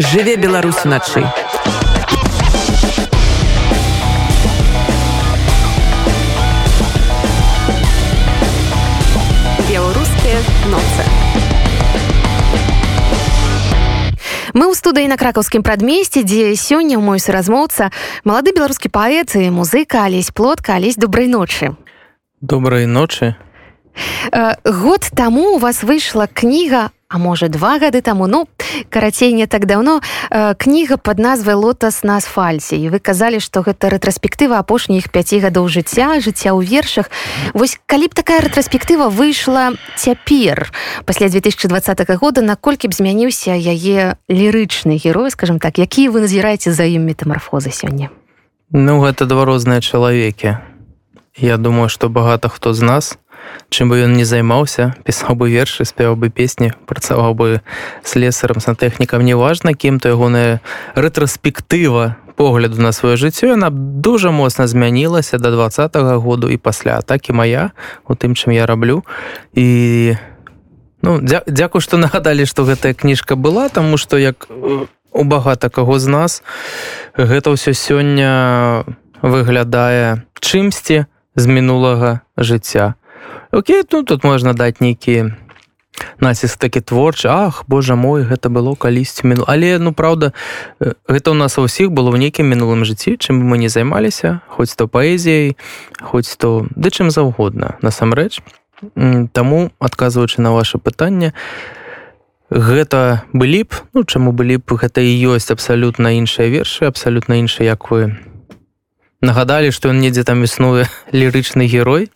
жыве 0.00 0.36
беларус 0.36 0.80
уначы 0.84 1.20
беларускія 9.68 10.40
ноцы 10.72 11.04
Мы 14.56 14.66
ў 14.66 14.74
студыі 14.74 15.06
на 15.06 15.20
кракаўскім 15.20 15.62
прадмесці, 15.62 16.24
дзе 16.24 16.56
сёння 16.56 16.96
мой 16.96 17.20
суразмоўца 17.20 17.92
малады 18.24 18.56
беларускі 18.56 18.88
паэт 18.88 19.36
і 19.36 19.52
музыка 19.52 20.08
алесь 20.08 20.32
плотка 20.32 20.80
алесь 20.80 20.96
добрай 20.96 21.28
ночы. 21.28 21.76
Добрай 22.40 22.88
ночы. 22.88 23.36
Э, 24.32 24.56
год 24.64 25.06
таму 25.14 25.54
у 25.54 25.58
вас 25.58 25.84
выйшла 25.84 26.26
кніга 26.26 26.90
а 27.10 27.18
можа 27.18 27.48
два 27.48 27.78
гады 27.82 28.00
таму 28.06 28.30
ну 28.30 28.46
карацей 28.88 29.32
не 29.32 29.46
так 29.50 29.66
даўно 29.66 29.98
э, 30.30 30.54
кніга 30.54 30.96
под 30.96 31.18
назвай 31.18 31.58
лотас 31.58 32.04
на 32.06 32.22
асфальце 32.22 32.78
і 32.78 32.86
вы 32.86 33.02
казалі 33.02 33.42
што 33.42 33.66
гэта 33.66 33.90
рэтраспектыва 33.90 34.62
апошніх 34.62 35.10
5 35.10 35.42
гадоў 35.42 35.66
жыцця 35.66 36.22
жыцця 36.22 36.54
ў 36.54 36.62
вершах. 36.62 37.10
Вось 37.50 37.82
калі 37.90 38.06
б 38.06 38.14
такая 38.14 38.38
рэтраспектыва 38.38 39.10
выйшла 39.10 39.74
цяпер 39.98 40.70
пасля 41.02 41.26
2020 41.26 41.66
года 42.22 42.46
наколькі 42.46 42.86
б 42.86 42.94
змяніўся 42.94 43.58
яе 43.58 44.14
лірычны 44.30 44.94
герой 45.02 45.34
скажем 45.34 45.58
так? 45.58 45.82
Якія 45.82 46.14
вы 46.14 46.22
назіраеце 46.22 46.70
за 46.70 46.86
ім 46.86 47.10
метамарфозы 47.10 47.74
сёння? 47.74 48.14
Ну 48.70 49.02
гэта 49.02 49.26
два 49.26 49.50
розныя 49.50 49.82
чалавекі. 49.82 50.62
Я 51.34 51.56
думаю 51.58 51.90
што 51.90 52.06
багата 52.06 52.46
хто 52.46 52.70
з 52.70 52.82
нас. 52.86 53.18
у 53.18 53.29
чым 53.70 53.88
бы 53.88 54.02
ён 54.02 54.16
не 54.18 54.24
займаўся 54.24 54.94
пісаў 55.04 55.38
бы 55.38 55.50
вершы 55.50 55.84
спяваў 55.84 56.16
бы 56.16 56.28
песні 56.30 56.72
працаваў 56.86 57.34
бы 57.34 57.48
слесарам 58.02 58.60
сантэхнікам 58.60 59.24
неважна 59.24 59.74
кім 59.74 60.00
то 60.00 60.08
ягоная 60.08 60.60
рэтраспектыва 60.94 62.16
погляду 62.40 62.80
на 62.80 62.92
сваё 62.92 63.16
жыццё 63.20 63.52
яна 63.52 63.70
дужа 63.70 64.30
моцна 64.30 64.66
змянілася 64.66 65.38
до 65.38 65.50
два 65.50 65.68
-го 65.68 66.20
году 66.20 66.48
і 66.48 66.56
пасля 66.56 66.98
атакі 66.98 67.32
моя 67.32 67.70
у 68.08 68.14
тым 68.14 68.32
чым 68.32 68.52
я 68.52 68.66
раблю 68.66 69.04
і 69.54 70.16
ну 71.02 71.20
дзя, 71.20 71.42
дзякую 71.46 71.82
што 71.82 71.96
нагадалі 72.04 72.46
што 72.46 72.64
гэтая 72.64 72.94
кніжка 72.94 73.36
была 73.36 73.68
таму 73.68 73.96
што 73.96 74.18
як 74.18 74.48
у 75.12 75.24
багата 75.24 75.68
каго 75.68 75.98
з 75.98 76.06
нас 76.06 76.42
гэта 77.16 77.50
ўсё 77.50 77.72
сёння 77.74 78.84
выглядае 79.22 80.24
чымсьці 80.40 81.04
з 81.36 81.44
мінулага 81.46 82.20
жыцця 82.36 82.94
Окей 83.52 83.82
ну 83.92 84.02
тут 84.02 84.24
можна 84.24 84.54
даць 84.54 84.80
нейкі 84.80 85.34
націск 86.20 86.58
такі 86.58 86.80
творчы. 86.80 87.28
Ах 87.28 87.64
Божа 87.66 87.96
мой 87.96 88.22
гэта 88.22 88.48
было 88.48 88.76
калісьці 88.76 89.26
міну. 89.26 89.44
Але 89.46 89.78
ну 89.78 89.92
праўда 89.92 90.32
гэта 90.80 91.34
ў 91.34 91.36
нас 91.36 91.58
у 91.58 91.66
ўсіх 91.66 91.90
было 91.90 92.14
ў 92.14 92.22
нейкім 92.22 92.46
мінулым 92.46 92.86
жыцці 92.86 93.18
чым 93.18 93.42
мы 93.42 93.58
не 93.58 93.68
займаліся 93.68 94.40
хоць 94.46 94.74
то 94.78 94.86
паэзіяй 94.86 95.58
хоць 95.98 96.30
то 96.38 96.70
ды 96.70 96.94
чым 96.94 97.10
заўгодна 97.10 97.76
насамрэч. 97.82 98.38
Таму 99.34 99.74
адказваючы 99.82 100.40
на 100.40 100.54
ваше 100.54 100.78
пытанне 100.78 101.34
гэта 102.50 103.26
былі 103.32 103.66
б 103.66 103.82
ну 103.94 104.06
чаму 104.06 104.30
былі 104.30 104.62
б 104.62 104.78
гэта 104.78 105.02
і 105.02 105.10
ёсць 105.34 105.50
абсалютна 105.50 106.14
іншыя 106.18 106.50
вершы 106.50 106.86
абсалютна 106.86 107.38
іншыя 107.42 107.74
як 107.74 107.90
вы 107.90 108.14
нагадалі 109.22 109.70
што 109.70 109.90
ён 109.90 110.02
недзе 110.02 110.22
там 110.22 110.42
існуе 110.42 110.86
лірычны 111.14 111.66
герой 111.66 112.10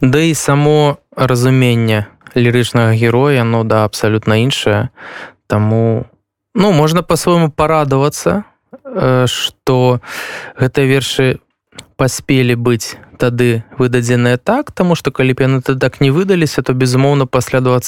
Да 0.00 0.20
і 0.20 0.34
само 0.34 0.98
разуменне 1.16 2.06
лірычнага 2.36 2.94
героя 2.94 3.44
ну 3.44 3.64
да 3.64 3.84
абсалютна 3.84 4.42
іншае. 4.42 4.88
Таму 5.46 6.06
ну 6.54 6.72
можна 6.72 7.02
по-свойму 7.02 7.50
парадавацца 7.50 8.44
што 9.26 10.00
гэтыя 10.58 10.86
вершы 10.86 11.38
паспелі 11.96 12.54
быць 12.54 12.96
тады 13.18 13.64
выдадзеныя 13.78 14.38
так 14.38 14.70
таму 14.70 14.94
што 14.94 15.10
калі 15.10 15.34
б 15.34 15.46
яны 15.46 15.60
так 15.62 16.00
не 16.00 16.10
выдаліся 16.10 16.62
то 16.62 16.72
безумоўна 16.72 17.26
пасля 17.26 17.60
два 17.60 17.80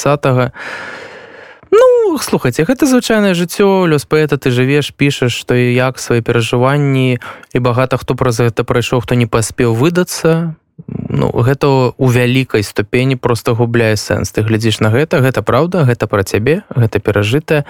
Ну 1.71 2.19
слухайце 2.19 2.67
гэта 2.67 2.87
звычайнае 2.91 3.35
жыццё 3.39 3.87
лёс 3.87 4.03
паэта 4.03 4.35
ты 4.35 4.51
жывеш 4.51 4.91
пішаш 4.91 5.31
што 5.31 5.55
і 5.55 5.71
як 5.75 6.03
свае 6.03 6.23
перажыванні 6.23 7.23
і 7.55 7.59
багата 7.59 7.97
хто 7.97 8.15
праз 8.19 8.43
гэта 8.43 8.67
прайшоў 8.67 9.07
хто 9.07 9.15
не 9.15 9.27
паспеў 9.27 9.75
выдацца 9.75 10.59
ну 10.87 11.31
гэта 11.31 11.93
у 11.97 12.07
вялікай 12.09 12.63
ступені 12.63 13.17
просто 13.17 13.55
губляе 13.55 13.97
сэнс. 13.97 14.33
Ты 14.33 14.43
глядзіш 14.43 14.81
на 14.81 14.91
гэта 14.91 15.21
гэта 15.21 15.43
праўда 15.43 15.85
гэта 15.85 16.07
пра 16.07 16.23
цябе 16.23 16.63
гэта 16.71 17.01
перажытае. 17.01 17.65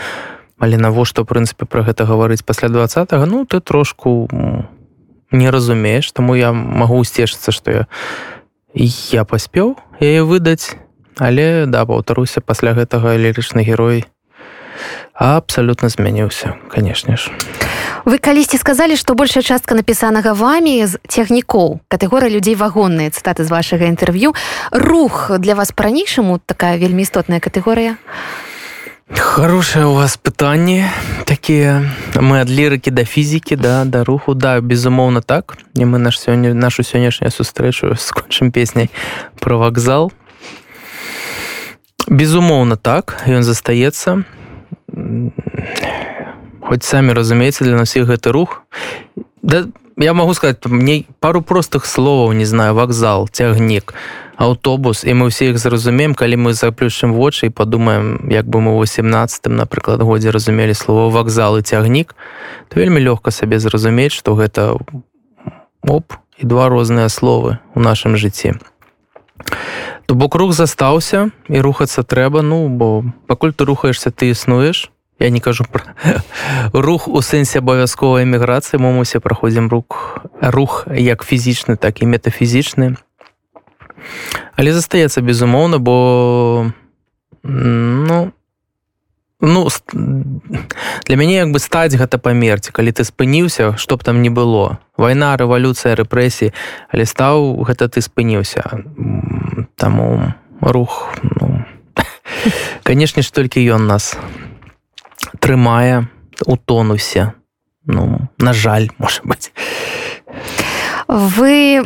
Але 0.59 0.77
навошта 0.77 1.25
прынцыпе 1.25 1.65
пра 1.65 1.83
гэта 1.83 2.05
гаварыць 2.05 2.45
пасля 2.45 2.69
два 2.69 2.87
ну 3.27 3.45
ты 3.47 3.61
трошку 3.61 4.29
не 5.33 5.51
разумееш 5.51 6.13
таму 6.13 6.35
я 6.35 6.53
магу 6.53 7.05
сцешыцца 7.05 7.53
што 7.53 7.71
я 7.71 7.83
я 8.75 9.25
паспеў 9.25 9.77
яе 10.01 10.23
выдаць. 10.23 10.77
Але 11.19 11.67
да 11.67 11.85
паўтаруся 11.85 12.41
пасля 12.41 12.73
гэтага 12.73 13.17
лірычны 13.17 13.65
герой 13.65 14.05
абсалютна 15.15 15.89
змяніўся 15.89 16.57
канешне 16.71 17.17
ж 17.17 17.31
вы 18.05 18.19
калісьці 18.19 18.59
сказалі 18.59 18.97
што 18.97 19.15
большая 19.15 19.43
частка 19.43 19.75
напісанага 19.75 20.33
вамі 20.33 20.87
з 20.87 20.99
цягнікоў 21.09 21.81
катэгорыя 21.89 22.31
людзей 22.31 22.55
вагонныя 22.55 23.11
цытаты 23.11 23.45
з 23.45 23.51
вашага 23.51 23.87
інтэрв'ю. 23.91 24.35
Рух 24.73 25.31
для 25.39 25.55
вас 25.55 25.73
па-ранейшаму 25.73 26.41
такая 26.45 26.79
вельмі 26.79 27.03
істотная 27.03 27.41
катэгорыя? 27.41 27.97
Хорошее 29.17 29.87
у 29.87 29.95
вас 29.95 30.17
пытанне 30.17 30.89
такія. 31.27 31.83
Мы 32.15 32.41
ад 32.41 32.51
лірыкі 32.51 32.91
да 32.95 33.05
фізікі 33.05 33.57
да 33.57 33.85
да 33.85 34.05
руху. 34.05 34.35
Да 34.35 34.61
безумоўна 34.61 35.21
так. 35.21 35.59
І 35.75 35.85
мы 35.85 35.99
наш 35.99 36.21
сёння 36.21 36.55
нашу 36.55 36.83
сённяшнюю 36.83 37.31
сустрэчу 37.31 37.95
скончым 37.99 38.53
песняй 38.53 38.91
про 39.41 39.59
вакзал. 39.59 40.13
Безумоўна 42.07 42.77
так. 42.77 43.23
Ён 43.27 43.43
застаецца 43.43 44.25
хоць 46.71 46.87
самі 46.87 47.13
разумееце 47.19 47.65
для 47.67 47.75
нас 47.75 47.97
гэты 47.99 48.31
рух. 48.31 48.63
Да 49.43 49.67
я 49.99 50.15
могу 50.15 50.35
сказать 50.35 50.65
мне 50.67 51.05
пару 51.19 51.43
простых 51.43 51.85
словаў 51.85 52.33
не 52.33 52.45
знаю 52.45 52.75
вакзал 52.75 53.27
цягнік 53.27 53.93
аўтобус 54.39 55.03
і 55.03 55.19
мы 55.19 55.35
ўсе 55.35 55.51
іх 55.51 55.59
зразумеем. 55.59 56.15
Калі 56.15 56.39
мы 56.39 56.55
заплюшым 56.55 57.11
вочы 57.13 57.51
і 57.51 57.51
падумаем 57.51 58.31
як 58.31 58.47
бы 58.47 58.63
мы 58.63 58.79
18 58.79 59.51
напрыклад 59.51 59.99
годзе 60.07 60.31
разумелі 60.31 60.75
слово 60.79 61.11
вакзал 61.11 61.59
і 61.59 61.67
цягнік 61.67 62.15
то 62.71 62.79
вельмі 62.79 63.03
лёгка 63.03 63.35
сабе 63.35 63.59
зразумець 63.59 64.15
што 64.15 64.39
гэта 64.39 64.79
оп 65.83 66.15
і 66.39 66.47
два 66.47 66.71
розныя 66.71 67.11
словы 67.11 67.59
у 67.75 67.81
нашым 67.83 68.15
жыцці. 68.15 68.63
То 70.07 70.15
бок 70.15 70.39
рух 70.39 70.55
застаўся 70.55 71.35
і 71.51 71.59
рухацца 71.59 72.07
трэба 72.07 72.47
ну 72.47 72.71
бо 72.71 73.03
пакуль 73.27 73.51
ты 73.51 73.67
рухаешься 73.67 74.15
ты 74.15 74.31
існуеш 74.31 74.95
я 75.21 75.31
не 75.31 75.41
кажу 75.41 75.65
про 75.71 75.85
рух 76.73 77.07
у 77.09 77.21
сэнсе 77.21 77.61
абавязковай 77.61 78.25
эміграцыі 78.25 78.81
мы 78.81 78.99
усе 78.99 79.21
праходзім 79.21 79.69
рух 79.69 80.25
рух 80.41 80.89
як 80.89 81.23
фізічны 81.23 81.77
так 81.77 82.03
і 82.03 82.09
метафізічны. 82.09 82.97
Але 84.57 84.73
застаецца 84.73 85.21
безумоўна 85.21 85.79
бо 85.79 86.73
ну 87.45 88.33
ну 89.41 89.69
для 91.05 91.17
мяне 91.17 91.37
як 91.45 91.53
бы 91.53 91.61
стаць 91.61 91.93
гэта 91.93 92.17
памерці 92.17 92.73
калі 92.73 92.93
ты 92.93 93.05
спыніўся 93.05 93.77
што 93.77 94.01
б 94.01 94.05
там 94.05 94.25
не 94.25 94.33
было. 94.33 94.81
Вайна 94.97 95.37
рэвалюцыя 95.37 96.01
рэпрэсій 96.01 96.57
але 96.89 97.05
стаў 97.05 97.61
гэта 97.69 97.93
ты 97.93 98.01
спыніўся. 98.01 98.65
Таму 99.77 100.33
рух 100.61 101.13
ну, 101.23 101.65
канешне 102.89 103.21
ж 103.23 103.29
толькі 103.33 103.61
ён 103.69 103.85
нас 103.87 104.17
трымае 105.39 106.09
у 106.47 106.57
тонусе 106.57 107.35
ну 107.87 108.29
на 108.39 108.53
жаль 108.53 108.91
может 108.99 109.25
быть 109.25 109.53
вы 111.07 111.85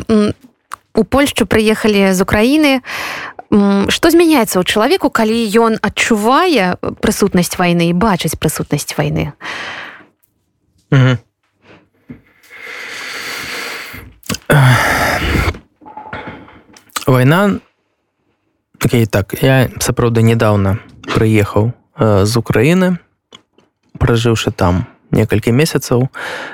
у 0.95 1.03
польшчу 1.03 1.45
прыехалі 1.45 2.13
з 2.13 2.21
украіны 2.21 2.81
что 3.89 4.09
змяняецца 4.09 4.59
ў 4.59 4.63
чалавеку 4.65 5.09
калі 5.09 5.37
ён 5.59 5.77
адчувае 5.81 6.75
прысутнасць 7.01 7.57
вайны 7.59 7.91
і 7.91 7.93
бачыць 7.93 8.39
прысутнасць 8.39 8.97
вайны 8.97 9.33
вайна 17.05 17.59
okay, 18.85 19.05
так 19.05 19.33
я 19.41 19.69
сапраўды 19.79 20.21
недавно 20.21 20.79
прыехаў 21.05 21.73
э, 21.99 22.25
з 22.25 22.37
Украіны 22.37 22.97
пражыўшы 23.99 24.51
там 24.51 24.85
некалькі 25.11 25.51
месяцаў 25.51 26.09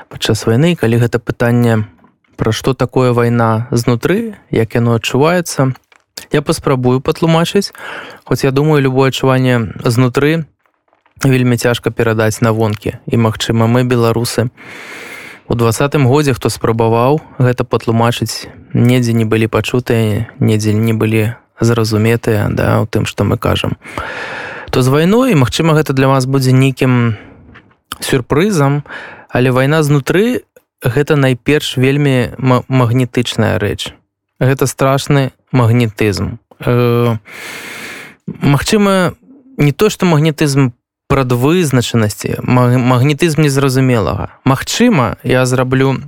падчас 0.09 0.45
вайны 0.45 0.75
калі 0.75 1.01
гэта 1.03 1.19
пытанне 1.19 1.85
пра 2.35 2.51
што 2.51 2.73
такое 2.73 3.13
вайна 3.13 3.67
знутры 3.71 4.35
як 4.49 4.75
яно 4.75 4.97
адчуваецца 4.97 5.73
я 6.31 6.41
паспрабую 6.41 7.01
патлумачыць. 7.01 7.73
Хоць 8.23 8.43
я 8.43 8.51
думаю 8.51 8.81
любое 8.81 9.09
адчуванне 9.09 9.73
знутры 9.83 10.45
вельмі 11.23 11.57
цяжка 11.57 11.91
перадаць 11.91 12.41
на 12.41 12.51
вонкі. 12.51 12.97
І 13.05 13.17
магчыма 13.17 13.67
мы 13.67 13.83
беларусы 13.83 14.49
у 15.47 15.55
двадцатым 15.55 16.07
годзе 16.07 16.33
хто 16.33 16.49
спрабаваў 16.49 17.21
гэта 17.38 17.63
патлумачыць 17.63 18.47
недзе 18.73 19.13
не 19.13 19.25
былі 19.25 19.47
пачутыя 19.47 20.31
недзе 20.39 20.73
не 20.73 20.93
былі 20.93 21.35
зразуметыя 21.59 22.47
да 22.49 22.81
у 22.81 22.88
тым 22.88 23.05
што 23.05 23.23
мы 23.23 23.38
кажам. 23.38 23.77
То 24.71 24.81
з 24.81 24.88
вайной 24.88 25.35
Мачыма 25.35 25.75
гэта 25.75 25.93
для 25.93 26.07
вас 26.07 26.25
будзе 26.25 26.51
нейкім 26.51 27.17
сюрпрызам 28.01 28.83
але 29.30 29.51
вайна 29.51 29.83
знутры 29.83 30.44
гэта 30.83 31.15
найперш 31.15 31.77
вельмі 31.77 32.33
магнетычная 32.68 33.59
рэч. 33.59 33.94
Гэта 34.42 34.65
страшны 34.65 35.31
магнетызм. 35.51 36.39
Э, 36.59 37.18
Магчыма 38.27 39.13
не 39.57 39.71
то 39.71 39.89
што 39.89 40.06
магнетызм 40.06 40.71
прадвызначанасці 41.12 42.39
магнетызм 42.48 43.42
незразумелага. 43.44 44.31
Магчыма 44.45 45.18
я 45.24 45.45
зраблю 45.45 46.00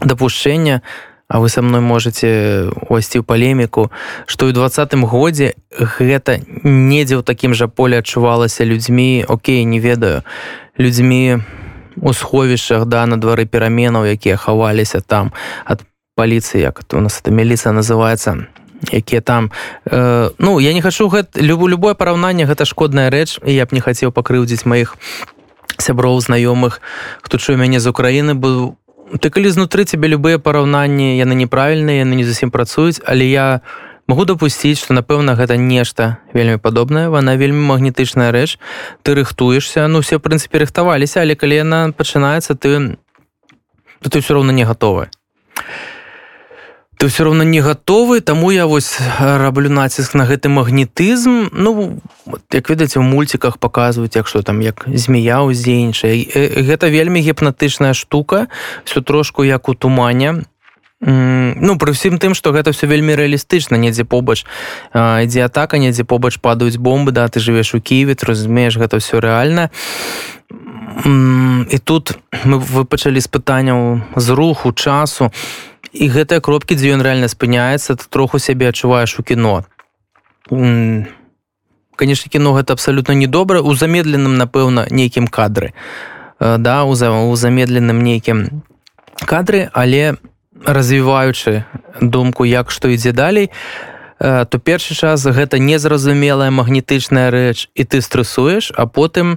дапушчэнне 0.00 0.82
а 1.28 1.40
вы 1.40 1.48
са 1.48 1.62
мной 1.62 1.80
можете 1.80 2.70
увайсці 2.86 3.18
ў 3.18 3.26
палеміку 3.26 3.90
што 4.30 4.46
ў 4.46 4.54
двадцатым 4.54 5.02
годзе 5.02 5.58
гэта 5.74 6.38
недзе 6.62 7.18
ў 7.18 7.22
такім 7.26 7.50
жа 7.50 7.66
поле 7.66 7.98
адчувалася 7.98 8.62
людзьмі 8.62 9.26
Окей 9.26 9.64
не 9.64 9.80
ведаю 9.80 10.22
людзьмі 10.78 11.38
у 11.96 12.12
сховішчах 12.12 12.84
да 12.84 13.06
на 13.06 13.16
двары 13.16 13.46
пераменаў 13.46 14.04
якія 14.04 14.36
хаваліся 14.36 15.00
там 15.00 15.32
ад 15.64 15.84
паліцыі 16.16 16.60
як 16.60 16.82
у 16.92 17.00
нас 17.00 17.20
это 17.20 17.30
міліцыя 17.30 17.72
называется 17.72 18.46
якія 18.92 19.20
там 19.20 19.50
э, 19.86 20.30
ну 20.38 20.60
я 20.60 20.72
не 20.72 20.82
хачу 20.82 21.08
гэта 21.08 21.40
любу 21.40 21.68
любое 21.68 21.94
параўнанне 21.94 22.44
гэта 22.44 22.64
шкодная 22.64 23.10
рэч 23.10 23.40
і 23.44 23.52
я 23.54 23.64
б 23.64 23.72
не 23.72 23.80
хацеў 23.80 24.12
пакрыўдзіць 24.12 24.66
маіх 24.66 24.96
сяброў 25.78 26.20
знаёмых 26.20 26.80
хто 27.22 27.38
чуе 27.38 27.56
мяне 27.56 27.80
з 27.80 27.88
Украіны 27.88 28.34
быў 28.34 28.76
ты 29.20 29.30
калі 29.30 29.48
знутры 29.50 29.84
цябе 29.84 30.08
любыя 30.08 30.38
параўнанні 30.38 31.16
яны 31.16 31.34
неправільныя 31.34 32.04
яны 32.04 32.16
не 32.16 32.24
зусім 32.24 32.50
працуюць 32.50 33.00
але 33.04 33.24
я 33.24 33.60
могу 34.06 34.24
дапусціць 34.24 34.78
што 34.78 34.94
напэўна 34.94 35.34
гэта 35.34 35.56
нешта 35.56 36.18
вельмі 36.32 36.58
падобнае. 36.58 37.08
Вона 37.08 37.36
вельмі 37.36 37.60
магнетычная 37.66 38.30
рэч. 38.32 38.58
Ты 39.02 39.14
рыхтуешься 39.14 39.86
ну 39.86 40.00
все 40.00 40.18
прынцыпе 40.18 40.62
рыхтаваліся 40.62 41.20
але 41.20 41.34
калі 41.34 41.62
яна 41.62 41.80
пачынаецца 41.92 42.54
ты 42.54 42.96
то 44.02 44.10
ты 44.10 44.20
все 44.20 44.34
роўна 44.34 44.52
не 44.52 44.64
гатовы. 44.64 45.10
Ты 46.98 47.08
все 47.08 47.24
равно 47.24 47.42
не 47.42 47.60
готовы 47.60 48.20
таму 48.20 48.50
я 48.50 48.66
вось 48.66 48.98
раблю 49.20 49.68
націск 49.68 50.14
на 50.14 50.24
гэты 50.24 50.48
магнетызм. 50.48 51.50
Ну 51.52 52.00
як 52.52 52.70
ведаце 52.70 53.00
в 53.00 53.02
мульціках 53.02 53.58
показваюць 53.58 54.16
як 54.16 54.26
что 54.28 54.42
там 54.42 54.60
як 54.62 54.86
змея 54.86 55.44
ўздзейнічае. 55.44 56.62
Гэта 56.64 56.88
вельмі 56.88 57.20
гіпнатычная 57.20 57.92
штука 57.92 58.48
все 58.84 59.02
трошку 59.02 59.44
як 59.44 59.68
у 59.68 59.74
тумане 59.74 60.46
ну 61.00 61.76
пры 61.76 61.92
ўсім 61.92 62.16
тым 62.18 62.32
что 62.34 62.52
гэта 62.56 62.72
все 62.72 62.86
вельмі 62.86 63.12
рэалістычна 63.14 63.76
недзе 63.76 64.04
побач 64.04 64.46
ідзе 64.94 65.44
атака 65.44 65.76
недзе 65.76 66.04
побач 66.04 66.40
падаюць 66.40 66.80
бомбы 66.80 67.12
да 67.12 67.28
ты 67.28 67.40
жывеш 67.40 67.74
у 67.76 67.80
кіеве 67.80 68.16
разумееш 68.16 68.80
гэта 68.80 68.98
все 68.98 69.20
рэальна 69.20 69.70
і 71.04 71.78
тут 71.84 72.16
мы 72.44 72.58
вы 72.58 72.84
пачалі 72.88 73.20
з 73.20 73.28
пытанняў 73.28 74.00
з 74.16 74.28
руху 74.30 74.72
часу 74.72 75.30
і 75.92 76.08
гэтыя 76.08 76.40
кропкі 76.40 76.76
дзе 76.76 76.96
ён 76.96 77.04
рэальна 77.04 77.28
спыняецца 77.28 77.96
ты 78.00 78.04
троху 78.08 78.38
сябе 78.38 78.68
адчуваеш 78.68 79.18
у 79.20 79.22
кіно. 79.22 79.64
Конечно 81.96 82.30
кіно 82.32 82.52
гэта 82.56 82.72
абсалютна 82.72 83.12
недобра 83.12 83.60
у 83.60 83.74
замедленым 83.74 84.36
напэўна 84.36 84.86
нейкім 84.90 85.28
кадры. 85.28 85.72
Да 86.40 86.84
у 86.84 86.94
за 86.94 87.12
у 87.12 87.36
замедленым 87.36 88.00
нейкім 88.00 88.62
кадры 89.20 89.68
але 89.72 90.16
развіваючы 90.64 91.64
думку 92.00 92.44
як 92.44 92.70
што 92.70 92.88
ідзе 92.88 93.12
далей 93.12 93.50
то 94.18 94.58
першы 94.58 94.96
час 94.96 95.26
гэта 95.26 95.58
незразумелая 95.60 96.50
магнетычная 96.50 97.28
рэч 97.30 97.68
і 97.74 97.82
ты 97.84 98.00
стрэсуеш 98.00 98.72
а 98.76 98.86
потым 98.86 99.36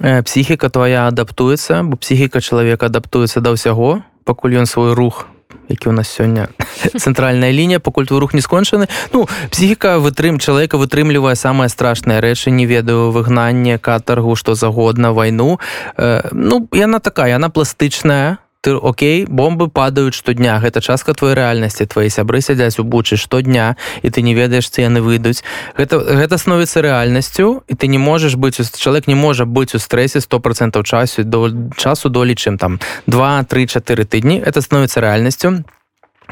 псіхіка 0.00 0.68
твоя 0.68 1.08
адаптуецца 1.08 1.82
бо 1.82 1.96
псіхіка 1.96 2.40
чалавека 2.40 2.92
адаптуецца 2.92 3.40
да 3.40 3.56
ўсяго 3.56 4.04
пакуль 4.24 4.60
ён 4.60 4.66
свой 4.68 4.92
рух 4.92 5.32
які 5.68 5.88
у 5.88 5.92
нас 5.92 6.08
сёння 6.08 6.48
цэнтральная 7.04 7.50
лінія 7.50 7.80
пакуль 7.80 8.04
твой 8.04 8.20
рух 8.20 8.34
не 8.34 8.40
скончаны. 8.40 8.88
Ну 9.12 9.28
псіхіка 9.50 9.98
вытрым 9.98 10.38
чалавека 10.38 10.76
вытрымлівае 10.76 11.36
самае 11.36 11.68
страшнае 11.68 12.20
рэчы 12.20 12.50
не 12.50 12.66
ведаю 12.66 13.10
выгнанне 13.10 13.78
катаргу 13.78 14.36
што 14.36 14.54
загодна 14.54 15.12
вайну. 15.12 15.58
Э, 15.96 16.28
ну 16.32 16.68
яна 16.72 17.00
такая 17.00 17.32
яна 17.32 17.48
пластычная 17.48 18.38
ты 18.62 18.78
Окей 18.78 19.26
бомбы 19.26 19.68
падаюць 19.68 20.14
штодня. 20.14 20.58
Гэта 20.62 20.80
частка 20.80 21.14
твоей 21.14 21.34
рэальнасці. 21.34 21.86
Твои 21.86 22.08
сябры 22.08 22.40
сядзяць 22.40 22.78
у 22.78 22.84
бучы 22.84 23.18
штодня 23.18 23.76
і 24.02 24.10
ты 24.10 24.22
не 24.22 24.34
ведаеш 24.38 24.70
ці 24.70 24.86
яны 24.86 25.02
выйдуць. 25.02 25.42
Гэта 25.74 25.98
гэта 25.98 26.38
становіцца 26.38 26.78
рэальнасцю 26.78 27.66
і 27.66 27.74
ты 27.74 27.90
не 27.90 27.98
можаш 27.98 28.38
быць 28.38 28.62
чалавек 28.62 29.10
не 29.10 29.18
можа 29.18 29.44
быць 29.44 29.74
у 29.74 29.82
стрэсе 29.82 30.22
сто 30.22 30.38
процентаў 30.38 30.86
часу 30.86 31.26
до 31.26 31.50
часу 31.76 32.08
долі 32.08 32.38
чым 32.38 32.56
там 32.56 32.78
два 33.06 33.42
три 33.42 33.66
чатыры 33.66 34.06
тыдні. 34.06 34.38
Это 34.38 34.62
становіцца 34.62 35.02
рэальнасцю. 35.02 35.66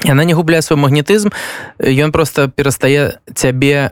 Яна 0.06 0.22
не 0.22 0.32
губляе 0.32 0.62
свой 0.62 0.78
магнетызм 0.78 1.34
ён 1.82 2.12
просто 2.14 2.46
перастае 2.46 3.18
цябе 3.34 3.90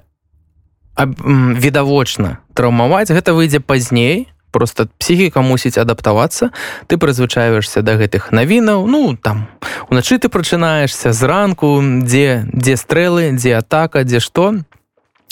відавочна 0.97 2.39
траўмаваць. 2.55 3.11
Гэта 3.11 3.35
выйдзе 3.35 3.59
пазней 3.59 4.31
просто 4.51 4.89
псіхіка 4.99 5.41
мусіць 5.41 5.79
адаптавацца. 5.79 6.51
Ты 6.87 6.97
прызвычаешься 6.97 7.83
да 7.83 7.97
гэтых 7.97 8.33
навінаў 8.33 8.87
ну 8.87 9.17
там 9.17 9.49
уначы 9.91 10.19
ты 10.19 10.29
прачынаешься 10.29 11.13
зранку 11.13 11.81
дзе 11.83 12.45
дзе 12.53 12.77
стрэлы 12.77 13.33
дзе 13.33 13.57
атака 13.59 14.05
дзе 14.05 14.21
што 14.21 14.55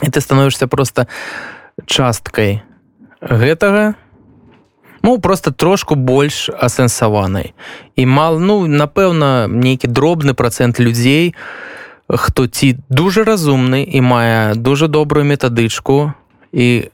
і 0.02 0.08
ты 0.10 0.20
становішся 0.20 0.66
просто 0.66 1.06
часткай 1.86 2.62
гэтага 3.20 3.94
ну 5.02 5.18
просто 5.18 5.52
трошку 5.52 5.94
больш 5.94 6.50
асэнсаванай. 6.50 7.54
І 7.96 8.06
мал 8.06 8.40
ну 8.40 8.66
напэўна 8.66 9.46
нейкі 9.46 9.86
дробны 9.86 10.34
процент 10.34 10.80
людзей 10.80 11.34
хто 12.08 12.46
ці 12.46 12.76
дужа 12.88 13.22
разумны 13.22 13.82
і 13.86 14.00
мае 14.00 14.54
дужа 14.54 14.88
добрую 14.88 15.24
метадычку 15.24 16.12
і 16.52 16.90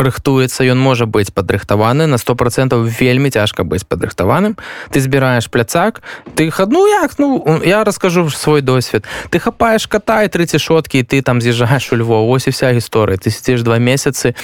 рыхтуецца 0.00 0.64
ён 0.64 0.80
можа 0.80 1.06
быць 1.06 1.30
падрыхтаваны 1.30 2.06
на 2.06 2.18
сто 2.18 2.34
процентаў 2.34 2.84
вельмі 2.84 3.30
цяжка 3.30 3.64
быць 3.64 3.84
падрыхтаваным. 3.84 4.56
Ты 4.90 5.00
збіраеш 5.00 5.50
пляцак 5.50 6.02
ты 6.34 6.50
хадну 6.50 6.86
як 6.86 7.18
ну 7.18 7.60
я 7.64 7.84
раскажу 7.84 8.28
свой 8.30 8.60
досвед. 8.60 9.04
Ты 9.30 9.38
хапаеш 9.38 9.86
ката 9.86 10.22
і 10.24 10.28
трыці 10.28 10.58
шоткі 10.58 11.02
ты 11.02 11.22
там 11.22 11.40
з'язджаеш 11.40 11.92
у 11.92 11.96
льво 11.96 12.24
ось 12.28 12.46
і 12.46 12.50
вся 12.50 12.72
гісторыя. 12.72 13.18
Ты 13.18 13.30
сидзіш 13.30 13.62
два 13.62 13.78
месяцы. 13.78 14.34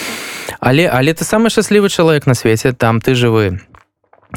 Але 0.61 0.89
але 0.89 1.13
ты 1.13 1.25
самы 1.25 1.51
шчаслівы 1.51 1.89
чалавек 1.89 2.27
на 2.27 2.35
свеце 2.35 2.73
там 2.73 3.01
ты 3.01 3.15
жывы. 3.15 3.61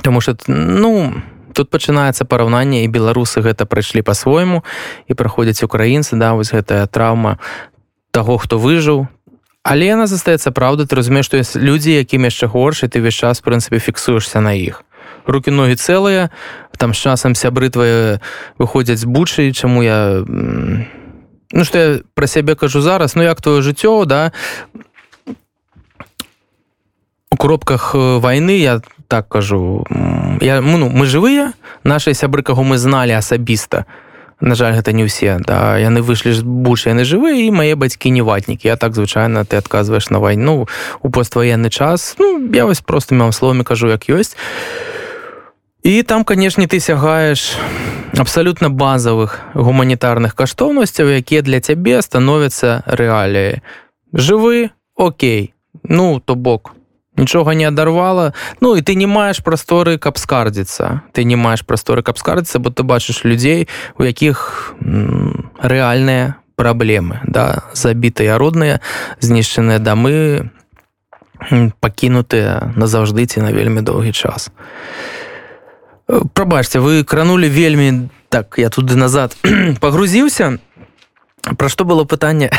Таму 0.03 0.21
что 0.21 0.37
ну 0.47 1.21
тут 1.53 1.69
пачынаецца 1.69 2.25
параўнанне 2.25 2.85
і 2.85 2.87
беларусы 2.87 3.41
гэта 3.41 3.65
прайшлі 3.65 4.01
по-свойму 4.01 4.63
і 5.07 5.13
праходзяць 5.13 5.63
украінцы 5.63 6.15
да 6.15 6.33
вось 6.33 6.53
гэтая 6.53 6.87
траўма 6.87 7.39
того 8.11 8.37
хто 8.37 8.57
выжыў 8.57 9.07
але 9.69 9.85
яна 9.85 10.09
застаецца 10.09 10.49
праўда 10.49 10.89
ты 10.89 10.97
разумееш 10.97 11.29
што 11.29 11.37
ёсць 11.37 11.53
людзі 11.53 11.93
якім 11.93 12.25
яшчэ 12.25 12.49
горш 12.49 12.81
і 12.83 12.89
ты 12.89 13.05
весь 13.05 13.13
час 13.13 13.37
прынцыпе 13.45 13.77
фіксуешся 13.77 14.41
на 14.41 14.57
іх. 14.57 14.81
Руки 15.29 15.53
ногі 15.53 15.77
цэлыя 15.77 16.33
там 16.81 16.97
з 16.97 16.97
часам 16.97 17.37
сябры 17.37 17.69
твае 17.69 18.17
выходзяць 18.57 18.97
з 18.97 19.05
бучай 19.05 19.53
чаму 19.53 19.85
я 19.85 20.25
ну 20.25 21.61
што 21.61 21.77
я 21.77 21.87
пра 22.17 22.25
сябе 22.25 22.57
кажу 22.57 22.81
зараз 22.81 23.13
ну 23.13 23.21
як 23.21 23.37
твоё 23.37 23.61
жыццё 23.61 24.09
да? 24.09 24.33
У 27.29 27.37
кропках 27.37 27.93
вайны 27.93 28.57
я 28.57 28.81
так 29.07 29.29
кажу 29.29 29.85
я 30.41 30.61
ну 30.65 30.89
мы 30.89 31.05
жывыя 31.05 31.53
нашыя 31.85 32.17
сябры 32.17 32.41
каго 32.41 32.65
мы 32.65 32.81
зналі 32.81 33.13
асабіста 33.13 33.85
то 33.85 34.08
на 34.41 34.55
жаль 34.55 34.73
гэта 34.73 34.91
не 34.95 35.03
ўсе 35.03 35.39
да. 35.43 35.77
Яны 35.77 36.01
выйшлі 36.01 36.31
з 36.31 36.43
буш 36.43 36.87
яны 36.87 37.03
жывыя 37.03 37.47
і 37.47 37.51
мае 37.51 37.75
бацькі 37.75 38.11
не 38.11 38.23
ватнікі. 38.23 38.67
Я 38.67 38.75
так 38.75 38.95
звычайна 38.95 39.43
ты 39.43 39.59
адказваеш 39.59 40.09
на 40.09 40.19
вайну 40.19 40.67
у 41.01 41.07
постваенны 41.09 41.69
час. 41.69 42.15
Ну, 42.19 42.39
я 42.53 42.65
вось 42.65 42.81
просто 42.81 43.15
мам 43.15 43.31
словамі 43.31 43.63
кажу 43.63 43.87
як 43.91 44.07
ёсць. 44.09 44.37
І 45.83 46.03
там 46.03 46.23
канешне 46.23 46.67
ты 46.67 46.79
сягаеш 46.79 47.55
абсалютна 48.17 48.69
базавых 48.69 49.39
гуманітарных 49.53 50.35
каштоўнасцяў 50.35 51.07
якія 51.19 51.41
для 51.41 51.59
цябе 51.59 52.01
становяцца 52.01 52.83
рэаліі 52.87 53.61
жывы 54.13 54.71
Окей. 54.99 55.53
Ну 55.83 56.19
то 56.19 56.35
бок 56.35 56.75
нічога 57.19 57.53
не 57.53 57.67
адарвала 57.67 58.31
Ну 58.63 58.75
і 58.79 58.81
ты 58.81 58.95
не 58.95 59.07
маеш 59.07 59.43
прасторы 59.43 59.99
каб 59.99 60.15
скардзіцца 60.17 61.03
ты 61.11 61.27
не 61.27 61.35
маеш 61.35 61.67
прасторы 61.67 62.01
каб 62.01 62.15
скардзіцца 62.15 62.63
бо 62.63 62.71
ты 62.71 62.87
бачыш 62.87 63.27
людзей 63.27 63.67
у 63.99 64.07
якіх 64.07 64.73
рэальныя 65.59 66.39
праблемы 66.55 67.19
да 67.27 67.67
забітыя 67.75 68.39
родныя 68.39 68.79
знішчаныя 69.19 69.79
дамы 69.79 70.47
пакінутыя 71.79 72.75
назаўжды 72.75 73.25
ці 73.25 73.39
на 73.39 73.51
вельмі 73.55 73.81
доўгі 73.81 74.11
час. 74.11 74.51
Прабачце 76.33 76.79
вы 76.83 77.03
кранули 77.03 77.47
вельмі 77.47 78.09
так 78.29 78.55
я 78.57 78.69
туды 78.69 78.95
назад 78.95 79.37
пагрузіўся. 79.79 80.59
Пра 81.57 81.69
што 81.69 81.85
было 81.85 82.03
пытанне? 82.03 82.51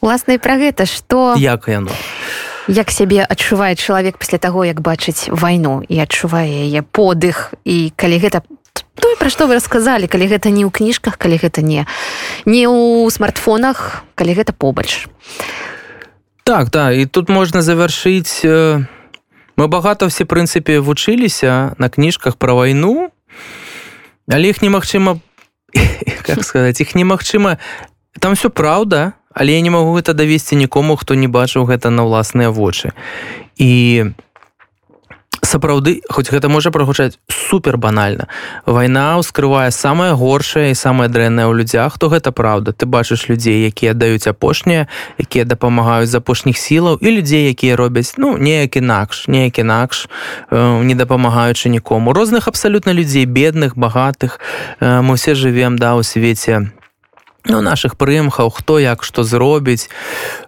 Уласна 0.00 0.38
і 0.38 0.38
пра 0.38 0.58
гэта 0.58 0.86
што 0.86 1.34
як 1.38 1.66
яно 1.68 1.90
як 2.68 2.90
сябе 2.90 3.24
адчувае 3.24 3.74
чалавек 3.74 4.18
пасля 4.18 4.38
таго 4.38 4.64
як 4.64 4.80
бачыць 4.80 5.28
вайну 5.30 5.82
і 5.88 5.98
адчувае 5.98 6.70
яе 6.70 6.82
подых. 6.82 7.54
І 7.64 7.92
калі 7.96 8.18
гэта 8.22 8.42
той 8.94 9.16
пра 9.18 9.30
што 9.32 9.48
вы 9.50 9.58
расказалі 9.58 10.06
калі 10.06 10.28
гэта 10.30 10.52
не 10.54 10.62
ў 10.62 10.70
кніжках 10.70 11.18
калі 11.18 11.40
гэта 11.42 11.62
не 11.62 11.86
не 12.46 12.64
ў 12.68 13.10
смартфонах 13.10 14.04
калі 14.14 14.32
гэта 14.38 14.52
побач. 14.52 15.08
Так 16.44 16.70
да 16.70 16.92
і 16.92 17.06
тут 17.06 17.28
можна 17.28 17.62
завяршыць 17.62 18.46
мы 19.56 19.64
багата 19.68 20.06
все 20.06 20.24
прынцыпе 20.24 20.78
вучыліся 20.78 21.74
на 21.78 21.88
кніжках 21.88 22.36
пра 22.36 22.54
вайну 22.54 23.10
але 24.30 24.54
іх 24.54 24.62
немагчыма 24.62 25.18
как 26.26 26.44
сказать 26.44 26.80
іх 26.80 26.94
немагчыма 26.94 27.58
там 28.20 28.34
все 28.34 28.50
праўда 28.50 29.14
але 29.34 29.52
я 29.56 29.60
не 29.60 29.70
магу 29.70 29.96
гэта 29.96 30.14
давесці 30.14 30.56
нікому 30.56 30.96
хто 30.96 31.14
не 31.14 31.28
бачыў 31.28 31.64
гэта 31.64 31.90
на 31.90 32.04
ўласныя 32.04 32.50
вочы. 32.50 32.92
І 33.56 34.12
сапраўды 35.42 36.00
хоць 36.08 36.30
гэта 36.30 36.48
можа 36.48 36.70
прагучаць 36.70 37.18
супер 37.28 37.76
банальна 37.76 38.28
вайна 38.66 39.18
ўскрывае 39.18 39.70
самае 39.74 40.14
горшае 40.14 40.70
і 40.70 40.78
самае 40.78 41.10
дрэннае 41.10 41.50
ў 41.50 41.54
людзях 41.58 41.98
то 41.98 42.08
гэта 42.08 42.30
праўда. 42.30 42.72
Ты 42.72 42.86
бачыш 42.86 43.26
людзей 43.28 43.66
якія 43.66 43.92
даюць 43.92 44.30
апошнія 44.30 44.86
якія 45.18 45.44
дапамагаюць 45.44 46.08
з 46.08 46.22
апошніх 46.22 46.56
сілаў 46.56 47.02
і 47.02 47.08
людзей 47.10 47.50
якія 47.50 47.76
робяць 47.76 48.14
ну 48.16 48.38
неяк 48.38 48.78
інакш 48.78 49.26
неяк 49.28 49.58
інакш 49.58 50.06
не 50.50 50.94
дапамагаючы 50.94 51.68
нікому. 51.68 52.14
Розных 52.14 52.46
абсалютна 52.48 52.94
людзей 52.94 53.26
бедных 53.26 53.76
багатых. 53.76 54.38
Мы 54.80 55.16
все 55.16 55.34
жывем 55.34 55.76
да 55.76 55.94
у 55.96 56.02
свеце 56.02 56.70
ну, 57.44 57.60
наших 57.60 57.96
прымхаў 57.96 58.50
хто 58.50 58.78
як 58.78 59.02
што 59.02 59.24
зробіць. 59.24 59.90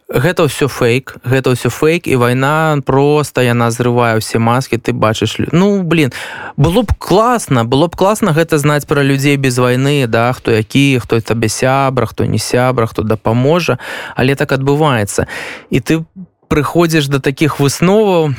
Гэта 0.09 0.47
ўсё 0.47 0.69
фейк 0.69 1.17
гэта 1.25 1.57
ўсё 1.57 1.73
фейк 1.73 2.07
і 2.07 2.15
вайна 2.21 2.79
просто 2.87 3.43
яна 3.43 3.73
зрывае 3.75 4.21
ўсе 4.21 4.39
маскі 4.39 4.79
ты 4.79 4.93
бачыш 4.93 5.51
ну 5.51 5.83
блин 5.83 6.13
было 6.57 6.85
б 6.85 6.93
класна 6.99 7.65
было 7.65 7.89
б 7.89 7.97
класна 7.97 8.31
гэта 8.31 8.61
знаць 8.61 8.87
пра 8.87 9.03
людзей 9.03 9.41
без 9.41 9.59
вайны 9.59 10.07
да 10.07 10.31
хто 10.37 10.53
які 10.53 11.01
хто 11.03 11.19
табе 11.19 11.49
сябра 11.49 12.07
хто 12.07 12.29
не 12.29 12.39
сябра 12.39 12.87
хто 12.87 13.03
дапаможа 13.03 13.79
але 14.15 14.37
так 14.37 14.53
адбываецца. 14.53 15.27
І 15.71 15.81
ты 15.81 16.05
прыходзіш 16.49 17.09
да 17.09 17.19
таких 17.19 17.59
высноваў 17.59 18.37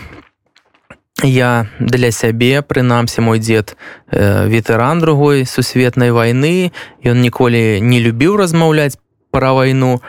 я 1.24 1.68
для 1.80 2.12
сябе 2.12 2.62
прынамсі 2.62 3.22
мой 3.22 3.40
дзед 3.40 3.78
э, 4.12 4.48
ветэран 4.48 5.00
другой 5.00 5.46
сусветнай 5.46 6.12
вайны. 6.12 6.72
Ён 7.04 7.22
ніколі 7.22 7.80
не 7.82 8.00
любіў 8.00 8.36
размаўляць 8.36 9.00
пра 9.32 9.54
вайну. 9.54 10.02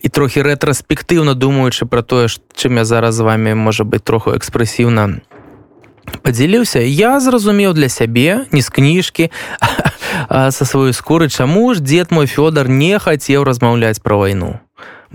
І 0.00 0.08
трохі 0.08 0.46
рэтраспектыўна 0.46 1.34
думаючы 1.34 1.86
пра 1.86 2.02
тое 2.02 2.28
чым 2.54 2.78
я 2.78 2.84
зараз 2.84 3.14
з 3.14 3.26
вами 3.26 3.54
можа 3.54 3.84
быть 3.84 4.04
троху 4.04 4.30
экспрэсіўна 4.30 5.18
подзяліўся 6.22 6.80
я 6.80 7.18
зразумеў 7.20 7.74
для 7.74 7.88
сябе 7.88 8.46
не 8.52 8.62
з 8.62 8.70
кніжкі 8.70 9.30
са 10.30 10.64
сваёй 10.64 10.94
скуры 10.94 11.28
чаму 11.28 11.74
ж 11.74 11.82
дзед 11.82 12.10
мой 12.10 12.26
фёдор 12.26 12.68
не 12.68 12.98
хацеў 12.98 13.42
размаўляць 13.42 13.98
пра 14.02 14.16
вайну 14.16 14.60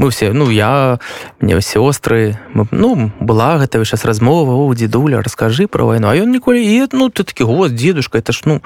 мы 0.01 0.10
все 0.10 0.34
ну 0.34 0.50
я 0.50 1.00
мне 1.39 1.62
сёстры 1.62 2.36
ну 2.53 3.12
была 3.20 3.58
гэта 3.60 3.86
сейчас 3.86 4.03
размова 4.03 4.55
у 4.55 4.74
дзедуля 4.74 5.22
расскажы 5.22 5.67
про 5.67 5.86
вайну 5.86 6.10
а 6.10 6.17
ён 6.17 6.34
ніколі 6.34 6.58
і 6.58 6.89
ну 6.91 7.10
ты 7.10 7.24
такі 7.24 7.43
год 7.43 7.75
дедушка 7.75 8.17
это 8.17 8.34
ж 8.34 8.41
ну 8.46 8.62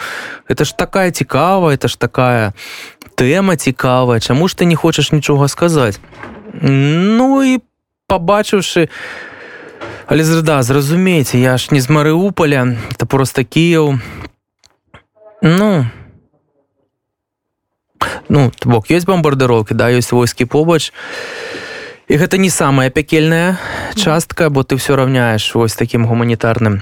это 0.48 0.63
ж 0.63 0.72
такая 0.77 1.12
цікава 1.12 1.75
это 1.75 1.88
ж 1.88 2.00
такая 2.00 2.54
тэма 3.15 3.58
цікавая 3.58 4.20
чаму 4.20 4.48
ж 4.48 4.56
ты 4.56 4.63
не 4.65 4.75
хочаш 4.75 5.12
нічога 5.12 5.48
сказаць? 5.48 6.00
Ну 6.62 7.44
і 7.44 7.60
побачыўшы 8.08 8.88
але 10.08 10.24
да 10.42 10.63
зразумееце 10.63 11.38
я 11.38 11.58
ж 11.58 11.68
не 11.72 11.82
з 11.82 11.89
марыуполя 11.89 12.80
это 12.96 13.06
просто 13.06 13.44
кіяў 13.44 14.00
ну 15.42 15.86
ну 18.30 18.52
бок 18.66 18.90
ёсць 18.92 19.06
бомбардыроўкі 19.06 19.74
да 19.78 19.90
ёсць 19.92 20.12
войскі 20.12 20.46
побач. 20.46 20.92
І 22.08 22.18
гэта 22.22 22.38
не 22.38 22.50
самая 22.50 22.90
пякельная 22.90 23.58
частка 23.96 24.50
бо 24.50 24.64
ты 24.64 24.78
все 24.78 24.96
равняеш 24.96 25.56
вось 25.56 25.75
таким 25.75 26.06
гуманітарным 26.06 26.82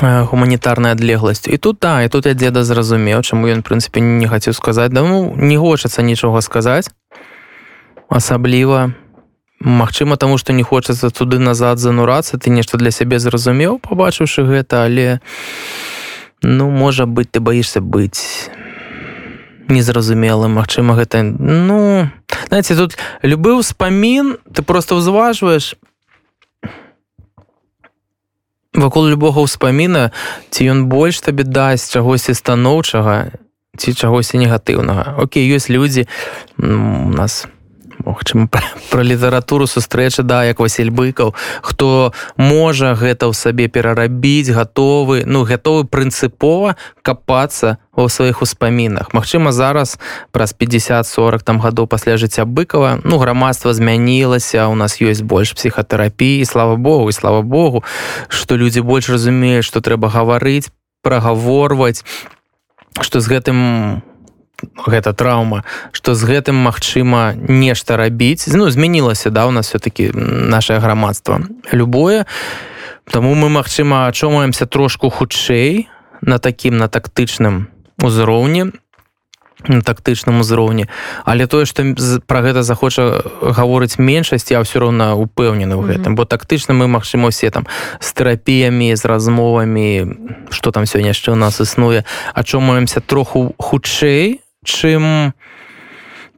гуманітарная 0.00 0.92
адлегласць 0.92 1.48
і 1.48 1.56
тут 1.56 1.78
да 1.80 2.02
і 2.02 2.08
тут 2.08 2.26
я 2.26 2.34
дзеда 2.34 2.64
зразумеў 2.64 3.22
чаму 3.22 3.48
ён 3.48 3.62
прынцыпе 3.62 4.00
не 4.00 4.28
хацеў 4.28 4.54
сказаць. 4.54 4.92
Да 4.92 5.02
ну 5.02 5.34
не 5.36 5.58
хочацца 5.58 6.02
нічога 6.02 6.40
сказаць. 6.40 6.90
Асабліва 8.08 8.92
Магчыма 9.60 10.16
таму 10.16 10.38
што 10.38 10.54
не 10.56 10.62
хочацца 10.62 11.10
туды 11.10 11.38
назад 11.38 11.78
занурацца 11.78 12.38
ты 12.38 12.48
нешта 12.48 12.78
для 12.78 12.90
сябе 12.90 13.18
зразумеў 13.20 13.76
пабачыўшы 13.78 14.48
гэта 14.48 14.84
але 14.88 15.20
ну 16.40 16.70
можа 16.70 17.04
быть 17.04 17.30
ты 17.30 17.40
баішся 17.40 17.84
быць 17.84 18.48
незразумелым 19.70 20.58
Мачыма 20.58 20.94
гэта 20.98 21.22
ну 21.22 22.10
знаете 22.48 22.76
тут 22.76 22.98
любы 23.22 23.56
ўспамін 23.56 24.38
ты 24.50 24.62
просто 24.62 24.98
ўзважваеш 24.98 25.78
вакол 28.74 29.06
любога 29.10 29.42
ўспаміна 29.46 30.10
ці 30.50 30.70
ён 30.74 30.86
больш 30.90 31.22
табе 31.22 31.46
дасць 31.46 31.90
чагосьці 31.90 32.34
станоўчага 32.34 33.30
ці 33.80 33.94
чагосьці 33.94 34.38
негатыўнага. 34.42 35.16
Окей 35.22 35.46
ёсць 35.46 35.70
людзі 35.70 36.06
у 36.58 37.10
нас 37.14 37.46
у 37.46 37.59
Магчыма 38.04 38.48
пра 38.90 39.02
літаратуру 39.02 39.66
сустрэчы 39.66 40.22
да 40.22 40.44
як 40.44 40.60
Васіль 40.60 40.90
быкаў 40.90 41.34
хто 41.62 42.12
можа 42.36 42.94
гэта 42.94 43.28
ў 43.28 43.34
сабе 43.36 43.68
перарабіць 43.68 44.50
гатовы 44.50 45.24
ну 45.26 45.44
гатовы 45.44 45.84
прынцыпова 45.84 46.76
капацца 47.02 47.78
ва 47.96 48.08
сваіх 48.08 48.42
успамінах. 48.42 49.12
Магчыма 49.12 49.52
зараз 49.52 49.98
праз 50.32 50.56
50-40 50.56 51.44
там 51.44 51.60
гадоў 51.60 51.86
пасля 51.86 52.16
жыцця 52.16 52.44
быкова 52.44 53.00
ну 53.04 53.18
грамадства 53.18 53.74
змянілася 53.74 54.68
у 54.68 54.74
нас 54.74 55.00
ёсць 55.00 55.22
больш 55.22 55.52
псіхатэрапіі 55.52 56.44
слава 56.44 56.76
Богу 56.76 57.08
і 57.08 57.12
слава 57.12 57.42
Богу 57.42 57.84
што 58.28 58.56
людзі 58.56 58.80
больш 58.80 59.10
разумеюць 59.10 59.64
што 59.68 59.80
трэба 59.80 60.08
гаварыць 60.08 60.72
прагаворваць 61.02 62.04
што 63.00 63.20
з 63.20 63.26
гэтым 63.28 63.58
гэта 64.86 65.12
траўма 65.12 65.64
што 65.92 66.14
з 66.14 66.24
гэтым 66.24 66.56
магчыма 66.56 67.34
нешта 67.36 67.96
рабіць. 67.96 68.46
Ну 68.52 68.70
змянілася 68.70 69.30
да 69.30 69.46
у 69.46 69.50
нас 69.50 69.68
все-таки 69.68 70.10
наше 70.14 70.78
грамадства 70.78 71.40
любое. 71.72 72.26
Таму 73.10 73.34
мы 73.34 73.48
магчыма 73.48 74.06
ачомаемся 74.06 74.66
трошку 74.66 75.10
хутчэй 75.10 75.88
на 76.20 76.38
такім 76.38 76.76
на 76.78 76.88
тактычным 76.88 77.68
узроўні 78.02 78.72
на 79.68 79.82
тактычным 79.82 80.40
узроўні. 80.40 80.86
Але 81.24 81.46
тое 81.46 81.66
што 81.66 81.84
пра 82.26 82.40
гэта 82.40 82.62
захоча 82.62 83.22
гаворыць 83.42 83.98
меншасць 83.98 84.50
я 84.50 84.60
ўсё 84.64 84.80
роўна 84.80 85.14
упэўнены 85.14 85.76
ў 85.76 85.82
гэтым. 85.84 86.12
Mm 86.12 86.16
-hmm. 86.16 86.16
бо 86.16 86.24
тактычна 86.24 86.74
мы 86.74 86.86
магчыма 86.86 87.28
усе 87.28 87.50
там 87.50 87.66
з 88.00 88.12
тэрапіямі 88.12 88.96
з 88.96 89.04
размовамі 89.04 90.06
што 90.50 90.70
там 90.70 90.84
сёння 90.84 91.12
яшчэ 91.12 91.32
ў 91.32 91.34
нас 91.34 91.60
існуе 91.60 92.04
ачомаемся 92.34 93.00
троху 93.00 93.54
хутчэй 93.58 94.40
чым 94.64 95.32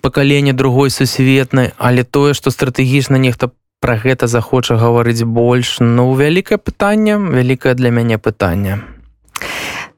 пакаленне 0.01 0.53
другой 0.53 0.91
сусветнай 0.91 1.73
але 1.79 2.05
тое 2.05 2.35
што 2.35 2.51
стратэгічна 2.51 3.19
нехта 3.19 3.51
пра 3.83 3.99
гэта 3.99 4.31
захоча 4.31 4.79
гаварыць 4.79 5.27
больш. 5.27 5.79
Ну 5.81 6.15
вялікае 6.15 6.59
пытанне 6.59 7.19
вялікае 7.19 7.75
для 7.75 7.91
мяне 7.91 8.19
пытанне 8.19 8.79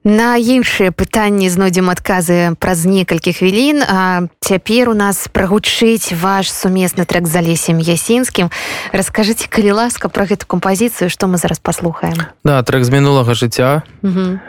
На 0.05 0.37
іншыя 0.37 0.93
пытанні 0.93 1.49
знойдзем 1.49 1.89
адказы 1.89 2.53
праз 2.61 2.85
некалькі 2.85 3.33
хвілін. 3.33 3.81
А 3.89 4.29
цяпер 4.45 4.93
у 4.93 4.95
нас 4.95 5.33
прагучыць 5.33 6.13
ваш 6.13 6.53
сумесны 6.53 7.09
трек 7.09 7.25
за 7.25 7.41
лесем 7.41 7.81
ясінскім. 7.81 8.53
Расскажыце 8.93 9.49
калі 9.49 9.81
ласка 9.81 10.13
пра 10.13 10.29
гэту 10.29 10.45
кампазіцыю 10.45 11.09
што 11.09 11.25
мы 11.25 11.41
зараз 11.41 11.57
паслухаем. 11.57 12.21
Да 12.45 12.61
трек 12.61 12.85
з 12.85 12.93
мінулага 12.93 13.33
жыцця. 13.33 13.81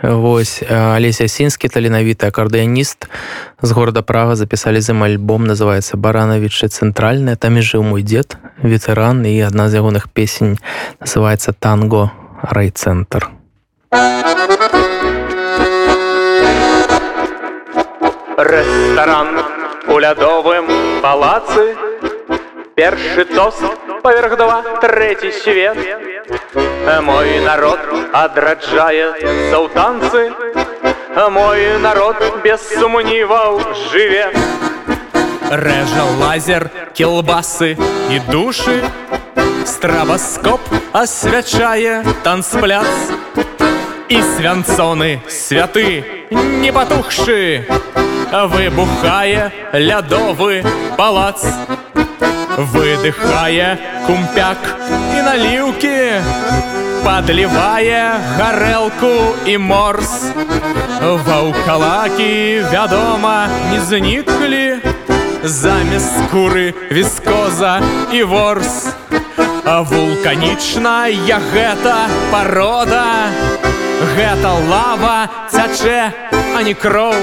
Вось 0.04 0.60
алесь 0.68 1.24
ясінскі 1.24 1.72
таленавіты 1.72 2.28
акардыяніст 2.28 3.08
з 3.64 3.72
горада 3.72 4.04
прага 4.04 4.36
запісалі 4.36 4.84
за 4.84 4.92
альбом 4.92 5.48
называется 5.48 5.96
баранавічы 5.96 6.68
цэнтральная 6.68 7.40
там 7.40 7.56
і 7.56 7.64
жыў 7.64 7.88
мой 7.88 8.04
дзед 8.04 8.36
ветэран 8.60 9.24
і 9.24 9.40
адна 9.48 9.72
з 9.72 9.80
ягоных 9.80 10.12
песень 10.12 10.60
называется 11.00 11.56
танго 11.56 12.12
райцэнтр 12.44 13.32
а 13.96 15.15
Рэстаран 18.46 19.40
у 19.88 19.98
лядовым 19.98 20.68
палацы 21.02 21.76
Першы 22.76 23.26
тост 23.26 23.64
поверх 24.04 24.38
два, 24.38 24.62
третий 24.82 25.32
свет. 25.32 25.76
Мой 27.02 27.40
народ 27.40 27.80
адраджается 28.14 29.58
ў 29.58 29.70
танцы, 29.74 30.32
Мой 31.32 31.80
народ 31.80 32.18
без 32.44 32.62
сумніваў 32.70 33.62
жыве. 33.90 34.30
Рэжа 35.50 36.06
лазер, 36.22 36.70
кілбасы 36.94 37.74
і 38.14 38.20
душы, 38.30 38.78
Страваскоп 39.66 40.62
освячае 40.94 42.04
танцпляц 42.24 42.94
І 44.08 44.22
свянцоны 44.22 45.24
святы 45.28 46.06
не 46.30 46.72
патухшы 46.72 47.66
Выбухае 48.32 49.52
лядовы 49.74 50.64
палац. 50.98 51.46
Выдыхае 52.56 53.78
кумпяк 54.08 54.62
і 55.12 55.22
наліўкі 55.28 56.00
Падлівае 57.06 58.18
гарэлку 58.40 59.14
і 59.46 59.58
морс. 59.58 60.32
Ваўкалакі, 61.02 62.64
вядома, 62.72 63.48
не 63.72 63.80
зніклі 63.80 64.80
Замест 65.44 66.10
скуры 66.18 66.74
віскоза 66.90 67.78
і 68.12 68.24
ворс. 68.24 68.90
Вулканічная 69.66 71.38
гэта 71.54 71.96
парода 72.32 73.30
Гэта 74.16 74.52
лава 74.70 75.30
цячэ, 75.52 76.12
а 76.56 76.62
не 76.64 76.74
кроў. 76.74 77.16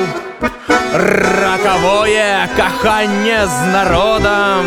Ракавое 0.93 2.49
каханне 2.57 3.47
з 3.47 3.59
народам. 3.73 4.64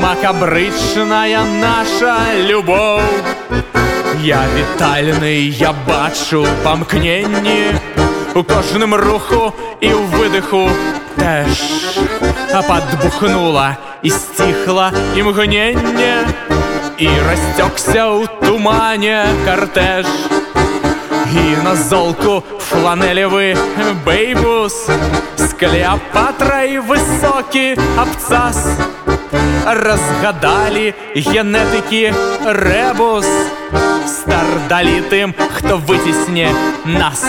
Макабрычная 0.00 1.42
наша 1.60 2.16
любоў. 2.46 3.00
Я 4.22 4.40
вітальны, 4.54 5.50
я 5.50 5.72
бачу 5.86 6.46
памкненні. 6.62 7.74
У 8.34 8.42
кожным 8.42 8.94
руху 8.94 9.52
і 9.80 9.88
ў 9.94 10.02
выдыху 10.10 10.66
тэш 11.14 11.54
А 12.50 12.62
падбухнула 12.62 13.76
і 14.02 14.10
сціхла 14.10 14.90
імгненне. 15.14 16.26
І 16.98 17.06
расцёкся 17.26 18.02
ў 18.10 18.26
тумане 18.42 19.26
картэж 19.44 20.06
і 21.34 21.56
на 21.64 21.74
золку. 21.76 22.42
Фланелевы 22.58 23.56
бейбус 24.06 24.86
с 25.36 25.52
кляпатрай 25.58 26.78
высокі 26.78 27.76
абцас. 27.98 28.78
Разгадалі 29.66 30.94
генетыкі 31.14 32.12
рэбус 32.44 33.26
стардалітым 34.06 35.34
хто 35.56 35.78
выцісне 35.78 36.52
нас 36.84 37.24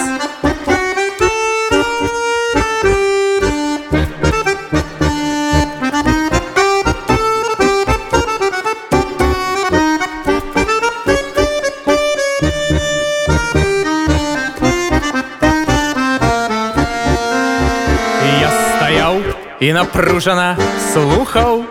у 18.86 19.22
і 19.60 19.74
напружана 19.74 20.58
слухаў 20.94 21.64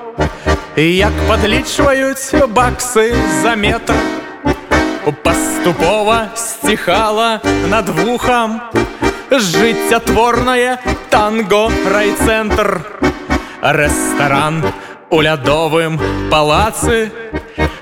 як 0.77 1.13
падлічваюць 1.29 2.35
баксы 2.51 3.15
за 3.43 3.55
метр. 3.55 3.95
Паступова 5.23 6.35
сціхала 6.35 7.41
над 7.71 7.89
вухам 7.89 8.61
жыццятворнае 9.31 10.79
танго 11.11 11.71
райцэнтр. 11.87 12.83
Рэстаран 13.63 14.65
у 15.11 15.21
лядовым 15.23 16.01
палацы 16.35 17.13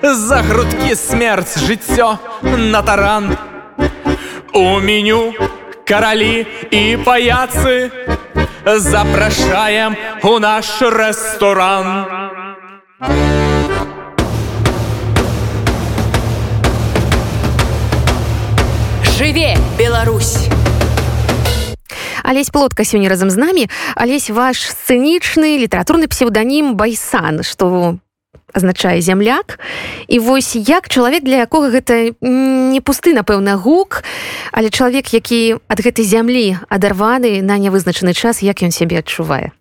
за 0.03 0.43
грудкі 0.43 0.93
смерць 0.95 1.57
жыццё 1.57 2.19
на 2.43 2.83
таран. 2.83 3.33
У 4.53 4.79
меню 4.81 5.33
каралі 5.89 6.47
і 6.71 6.97
паяцы 7.01 7.91
запрашаем 8.67 9.97
у 10.23 10.39
наш 10.39 10.81
рэстуран. 10.81 12.07
Жыве, 19.17 19.57
Беларусь! 19.79 20.49
Алесь 22.25 22.51
плотка 22.51 22.85
сёння 22.85 23.09
разам 23.09 23.31
з 23.31 23.37
намі, 23.37 23.69
алесь 23.95 24.31
ваш 24.31 24.71
сцэнічны 24.71 25.59
літаратурны 25.59 26.07
псеўданім 26.07 26.77
Байсан, 26.79 27.43
што 27.43 27.99
азначае 28.53 29.01
зямляк. 29.01 29.59
І 30.09 30.19
вось 30.19 30.57
як 30.57 30.89
чалавек 30.89 31.25
для 31.25 31.45
якога 31.45 31.71
гэта 31.73 32.15
не 32.21 32.81
пусты 32.81 33.17
напэўна 33.17 33.57
гук 33.57 34.05
але 34.53 34.69
чалавек 34.69 35.13
які 35.13 35.57
ад 35.69 35.81
гэтай 35.81 36.05
зямлі 36.05 36.61
адарваны 36.69 37.41
на 37.43 37.57
нявызначаны 37.59 38.13
час 38.13 38.43
як 38.45 38.63
ён 38.63 38.71
сябе 38.71 39.01
адчувае? 39.01 39.53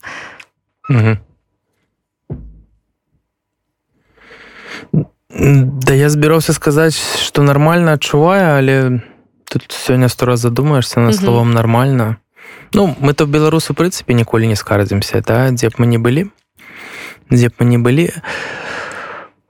Да 5.32 5.94
я 5.96 6.10
збіраўся 6.10 6.54
сказаць 6.54 7.00
что 7.00 7.44
нормально 7.44 7.96
адчуваю 7.96 8.60
але 8.60 8.76
тут 9.48 9.72
сёння 9.72 10.10
сто 10.10 10.26
раз 10.26 10.40
задумаешься 10.40 11.00
на 11.00 11.14
словом 11.14 11.52
нормально 11.52 12.18
ну 12.74 12.96
мы 13.00 13.14
то 13.14 13.26
беларусу 13.26 13.74
прынцыпе 13.74 14.14
ніколі 14.14 14.48
не 14.48 14.56
скардзімся 14.56 15.24
да? 15.24 15.52
Дзе 15.52 15.70
б 15.70 15.80
мы 15.80 15.86
не 15.88 15.98
былі. 15.98 16.28
Дзе 17.32 17.48
б 17.48 17.54
мы 17.60 17.66
не 17.66 17.78
былі. 17.78 18.12
а 18.12 18.71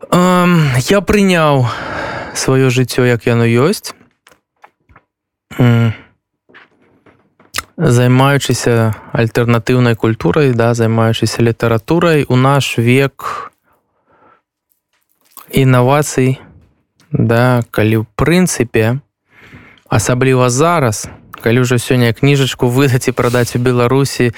я 0.10 1.02
прыняў 1.02 1.68
сваё 2.34 2.70
жыццё 2.70 3.06
як 3.06 3.28
яно 3.28 3.46
ёсць. 3.46 3.94
Займаючыся 7.78 8.96
альтэрнатыўнай 9.14 9.96
культурай 9.96 10.54
да 10.54 10.74
займаючыся 10.74 11.42
літаратурай 11.42 12.26
у 12.30 12.36
наш 12.36 12.78
век 12.78 13.52
інавацый 15.50 16.40
да 17.12 17.62
калі 17.72 18.02
ў 18.02 18.06
прынцыпе 18.16 19.02
асабліва 19.90 20.50
зараз 20.50 21.10
калі 21.42 21.66
ўжо 21.66 21.82
сёння 21.82 22.14
кніжачку 22.14 22.70
выдаць 22.70 23.10
і 23.10 23.16
прадаць 23.18 23.58
у 23.58 23.60
беларусі 23.60 24.32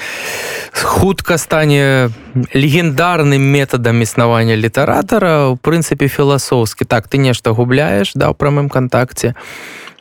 хутка 0.72 1.38
стане 1.38 2.10
легендарным 2.56 3.44
метадам 3.44 4.02
існавання 4.02 4.56
літаратара 4.56 5.52
у 5.52 5.60
прынцыпе 5.60 6.08
філасофскі. 6.08 6.86
Так 6.88 7.08
ты 7.08 7.20
нешта 7.20 7.52
губляеш 7.52 8.16
да 8.16 8.32
ў 8.32 8.34
прамым 8.34 8.72
кантакце 8.72 9.36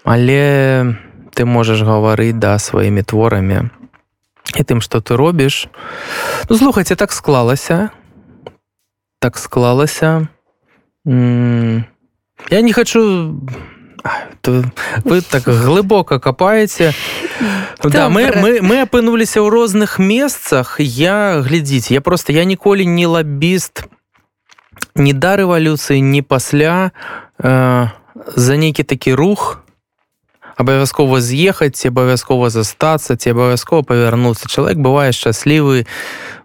але 0.05 0.97
ты 1.35 1.45
можаш 1.45 1.83
гаварыць 1.83 2.39
да 2.39 2.59
сваімі 2.59 3.03
творамі 3.03 3.71
і 4.59 4.63
тым 4.63 4.81
што 4.81 5.01
ты 5.01 5.17
робіш. 5.17 5.69
Ну, 6.49 6.57
слухайце 6.57 6.95
так 6.95 7.13
склалася. 7.13 7.91
Так 9.19 9.39
склалася. 9.39 10.29
Я 11.07 12.61
не 12.61 12.73
хочу 12.73 13.41
вы 15.05 15.21
так 15.21 15.45
глыбока 15.45 16.19
капаеце 16.19 16.93
да, 17.83 18.09
мы, 18.09 18.33
мы, 18.35 18.61
мы 18.63 18.83
апынуліся 18.83 19.41
ў 19.41 19.49
розных 19.51 19.99
месцах 19.99 20.77
я 20.79 21.41
глядзіць 21.41 21.91
я 21.91 22.01
просто 22.01 22.33
я 22.33 22.45
ніколі 22.45 22.87
не 22.87 23.07
лабіст 23.07 23.87
не 24.95 25.13
да 25.13 25.37
рэвалюцыі 25.37 26.01
не 26.01 26.23
пасля 26.23 26.93
э, 27.39 27.89
за 28.37 28.57
нейкі 28.57 28.83
такі 28.83 29.15
рух. 29.15 29.59
Абавязкова 30.57 31.21
з'ехаць 31.21 31.81
ці 31.81 31.89
абавязкова 31.89 32.53
застацца 32.53 33.17
ці 33.17 33.33
абавязкова 33.33 33.83
павярнуцца 33.83 34.53
чалавек 34.53 34.79
бывае 34.85 35.11
шчаслівы 35.17 35.89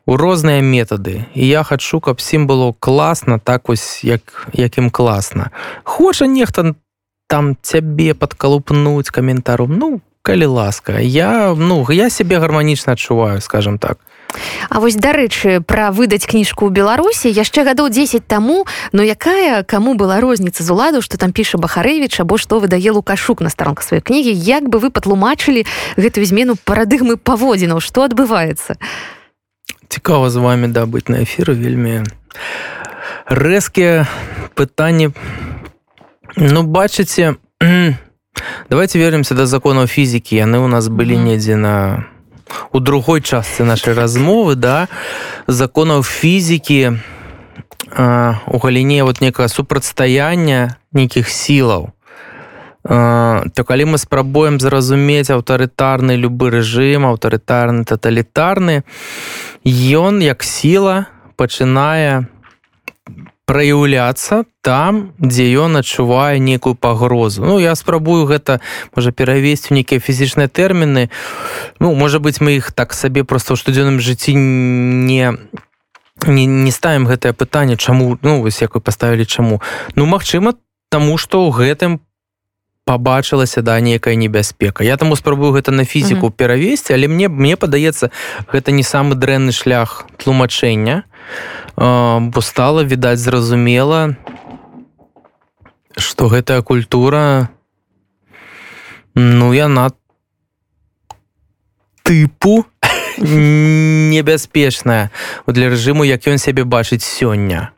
у 0.08 0.15
розныя 0.15 0.63
метады 0.63 1.28
і 1.36 1.43
я 1.43 1.67
хачу 1.67 2.00
каб 2.00 2.24
сім 2.24 2.48
было 2.48 2.72
класна 2.80 3.38
так 3.38 3.67
вось 3.67 4.04
як 4.08 4.48
якім 4.56 4.89
класна 4.89 5.52
хоча 5.84 6.26
нехта 6.26 6.63
на 6.63 6.74
там 7.27 7.55
цябе 7.61 8.13
падкалупнуць 8.13 9.11
каментару 9.11 9.67
ну 9.67 10.01
калі 10.27 10.45
ласка 10.45 10.99
я 10.99 11.55
ну 11.55 11.85
я 11.91 12.09
сябе 12.09 12.39
гарманічна 12.39 12.93
адчуваю 12.93 13.41
скажем 13.41 13.79
так. 13.79 13.99
А 14.69 14.79
вось 14.79 14.95
дарэчы 14.99 15.63
пра 15.63 15.91
выдаць 15.95 16.27
кніжку 16.27 16.67
ў 16.67 16.71
беларусі 16.75 17.31
яшчэ 17.31 17.63
гадоў 17.63 17.87
10 17.87 18.27
таму 18.27 18.67
но 18.91 19.03
якая 19.03 19.63
каму 19.63 19.95
была 19.95 20.19
розніца 20.19 20.63
з 20.63 20.69
уладу 20.71 20.99
што 21.01 21.15
там 21.15 21.31
піша 21.31 21.55
бахарэвіч 21.55 22.19
або 22.19 22.35
што 22.35 22.59
выдае 22.59 22.91
лукашук 22.91 23.39
на 23.39 23.47
старонках 23.47 23.87
сваёй 23.87 24.03
кнігі 24.03 24.35
як 24.35 24.67
бы 24.67 24.83
вы 24.83 24.91
патлумачылі 24.91 25.63
гэтую 25.95 26.25
змену 26.27 26.59
парадыгмы 26.59 27.15
паводзінаў 27.15 27.79
што 27.79 28.03
адбываецца? 28.03 28.75
Цікава 29.87 30.29
з 30.29 30.37
вами 30.43 30.67
да 30.67 30.83
быць 30.83 31.07
на 31.07 31.23
эфіры 31.23 31.55
вельмі 31.55 32.03
рэзкія 33.31 34.03
пытанні 34.59 35.15
ну 36.38 36.63
бачыце 36.63 37.36
давайте 38.69 39.00
вернемся 39.00 39.36
до 39.36 39.45
законаў 39.45 39.88
фізікі 39.88 40.38
яны 40.38 40.62
у 40.62 40.67
нас 40.67 40.88
былі 40.88 41.17
недзе 41.17 41.58
на 41.58 42.06
у 42.71 42.80
другой 42.80 43.21
частцы 43.21 43.63
нашай 43.65 43.93
размовы 43.93 44.56
да. 44.56 44.88
Законаў 45.47 46.04
фізікі 46.04 47.02
у 47.97 48.58
галіне 48.62 49.04
вот 49.04 49.21
некае 49.21 49.50
супрацьстаяння 49.50 50.78
нейкіх 50.93 51.30
сілаў 51.30 51.89
то 52.84 53.63
калі 53.67 53.86
мы 53.86 53.97
спрабуем 53.97 54.62
зразумець 54.62 55.34
аўтарытарны 55.34 56.21
любы 56.21 56.54
рэжым 56.54 57.10
аўтарытарны 57.10 57.84
таталітарны 57.84 58.86
ён 59.65 60.21
як 60.21 60.45
сіла 60.45 61.10
пачынае 61.36 62.30
праяўляцца 63.47 64.43
там 64.60 65.15
дзе 65.23 65.47
ён 65.55 65.79
адчувае 65.79 66.36
некую 66.38 66.75
пагрозу. 66.75 67.47
Ну 67.47 67.60
я 67.63 67.73
спрабую 67.79 68.27
гэта 68.27 68.60
можа 68.91 69.15
перавесці 69.15 69.71
нейкія 69.71 70.03
фізічныя 70.03 70.51
тэрміны. 70.51 71.07
Ну 71.79 71.95
можа 71.95 72.19
быть 72.19 72.43
мы 72.43 72.60
іх 72.60 72.75
так 72.75 72.91
сабе 72.91 73.23
просто 73.23 73.55
ў 73.55 73.57
штодзённым 73.57 74.03
жыцці 74.03 74.36
не 74.36 75.39
не, 76.27 76.45
не 76.45 76.71
ставім 76.75 77.07
гэтае 77.07 77.31
пытанне 77.31 77.79
чаму 77.79 78.19
ну 78.21 78.43
вось 78.43 78.60
як 78.62 78.75
вы 78.75 78.83
паставілі 78.83 79.23
чаму. 79.23 79.63
Ну 79.95 80.03
магчыма 80.03 80.60
таму 80.91 81.15
што 81.15 81.47
ў 81.47 81.55
гэтым 81.55 82.03
побачылася 82.83 83.63
да 83.63 83.79
нейкая 83.79 84.15
небяспека. 84.15 84.83
Я 84.83 84.99
таму 84.99 85.15
спрабую 85.15 85.55
гэта 85.55 85.71
на 85.71 85.88
фізіку 85.88 86.36
перавесці 86.36 86.91
але 86.99 87.07
мне 87.07 87.31
мне 87.31 87.55
падаецца 87.55 88.12
гэта 88.51 88.75
не 88.75 88.83
самы 88.83 89.15
дрэнны 89.15 89.55
шлях 89.55 90.03
тлумачэння 90.19 91.07
бо 91.75 92.41
стала 92.41 92.83
відаць 92.83 93.19
зразумела 93.19 94.15
что 95.97 96.27
гэтая 96.27 96.61
культура 96.61 97.49
ну 99.15 99.53
яна 99.53 99.91
тыпу 102.03 102.65
небяспечная 103.17 105.11
для 105.47 105.69
рэжыму 105.69 106.03
як 106.03 106.27
ён 106.27 106.37
сябе 106.37 106.63
бачыць 106.63 107.03
сёння 107.03 107.71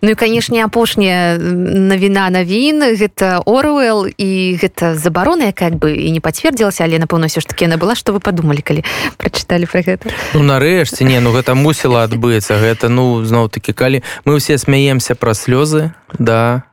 Ну 0.00 0.10
і 0.10 0.14
канешне 0.14 0.64
апошняя 0.64 1.38
навіна 1.38 2.30
навін 2.30 2.96
гэта 2.96 3.42
Оруэл 3.46 4.10
і 4.10 4.58
гэта 4.58 4.94
забарона 4.94 5.50
якая 5.54 5.70
бы 5.70 5.94
і 5.94 6.10
не 6.10 6.20
пацвердзілася 6.20 6.84
але 6.84 6.98
напэўна 6.98 7.30
ўсё 7.30 7.40
ж 7.40 7.46
таки 7.46 7.64
яна 7.64 7.76
была. 7.76 7.94
Што 7.94 8.12
вы 8.16 8.20
падумалі 8.20 8.62
калі 8.62 8.82
прачыталі 9.16 9.66
пра 9.70 9.82
гэта? 9.86 10.10
Ну 10.34 10.42
нарэшце 10.42 11.04
не 11.04 11.20
ну 11.20 11.30
гэта 11.30 11.54
мусіла 11.54 12.04
адбыцца. 12.04 12.58
Гэта 12.58 12.88
ну 12.88 13.22
зноў 13.24 13.48
такі 13.48 13.72
калі 13.72 14.02
мы 14.24 14.38
ўсе 14.38 14.58
смяемся 14.58 15.14
пра 15.14 15.34
слёзы 15.34 15.94
да 16.18 16.64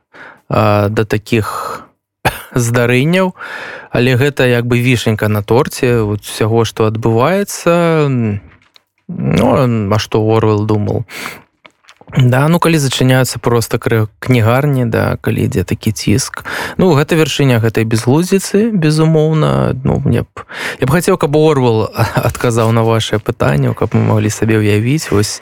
а, 0.48 0.88
да 0.88 1.04
таких 1.04 1.86
здарэнняў 2.54 3.34
але 3.92 4.16
гэта 4.16 4.48
як 4.48 4.66
бы 4.66 4.80
вішенька 4.80 5.28
на 5.28 5.42
торце 5.42 6.00
усяго 6.02 6.64
што 6.64 6.88
адбываецца. 6.88 8.08
Ну, 9.12 9.46
а 9.92 9.98
што 9.98 10.24
Оруэл 10.24 10.64
думал 10.64 11.04
Да 12.16 12.48
ну 12.48 12.58
калі 12.60 12.76
зачыняюцца 12.76 13.38
просто 13.38 13.78
кнігарні 14.18 14.84
да 14.84 15.16
калі 15.16 15.48
ідзе 15.48 15.64
такі 15.64 15.92
ціск. 15.92 16.44
Ну 16.76 16.92
гэта 16.92 17.16
вяршыня 17.16 17.56
гэтай 17.56 17.88
безглуздзіцы 17.88 18.68
безумоўна. 18.68 19.72
Ну 19.84 19.96
мне 20.04 20.28
б 20.28 20.44
я 20.80 20.86
б 20.86 20.90
хацеў 20.92 21.16
каб 21.16 21.36
орвал 21.36 21.88
адказаў 22.28 22.72
на 22.72 22.84
ваше 22.84 23.16
пытанне 23.16 23.72
каб 23.72 23.96
мы 23.96 24.04
маглі 24.12 24.28
сабе 24.28 24.60
ўявіць. 24.60 25.08
Вось 25.08 25.40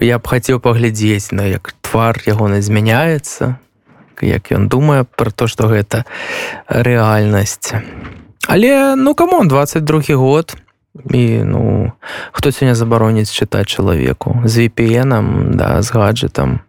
я 0.00 0.16
б 0.16 0.24
хацеў 0.24 0.56
паглядзець 0.56 1.36
на 1.36 1.44
як 1.44 1.76
твар 1.84 2.16
ягоны 2.24 2.64
змяняецца 2.64 3.60
як 4.24 4.52
ён 4.52 4.68
думае 4.68 5.04
про 5.04 5.30
то 5.30 5.46
что 5.46 5.68
гэта 5.68 6.08
рэальнасць. 6.68 7.76
Але 8.48 8.96
ну 8.96 9.14
камон 9.14 9.48
22 9.48 10.16
год 10.16 10.56
і 11.10 11.42
ну 11.44 11.92
хто 12.32 12.50
сёння 12.50 12.74
забароніць 12.74 13.30
чытаць 13.30 13.66
чалавеку 13.66 14.42
з 14.44 14.66
VPN 14.66 15.56
да 15.56 15.82
з 15.82 15.90
гаджетам 15.90 16.60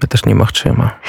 это 0.00 0.16
ж 0.18 0.28
немагчыма 0.28 1.00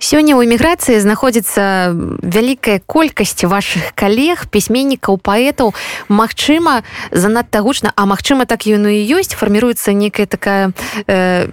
сёння 0.00 0.32
ў 0.34 0.48
эміграцыі 0.48 0.96
знаходзіцца 0.96 1.92
вялікая 2.24 2.80
колькасць 2.88 3.44
вашых 3.44 3.92
калег 3.92 4.48
пісьменнікаў 4.48 5.20
паэтаў 5.20 5.76
Магчыма 6.08 6.82
занадта 7.12 7.60
гучна 7.60 7.92
а 7.94 8.08
магчыма 8.08 8.48
так 8.48 8.64
ён 8.64 8.88
і 8.88 8.96
ёсць 8.96 9.36
фарміруецца 9.36 9.92
некая 9.92 10.24
такая 10.24 10.72
э, 11.06 11.52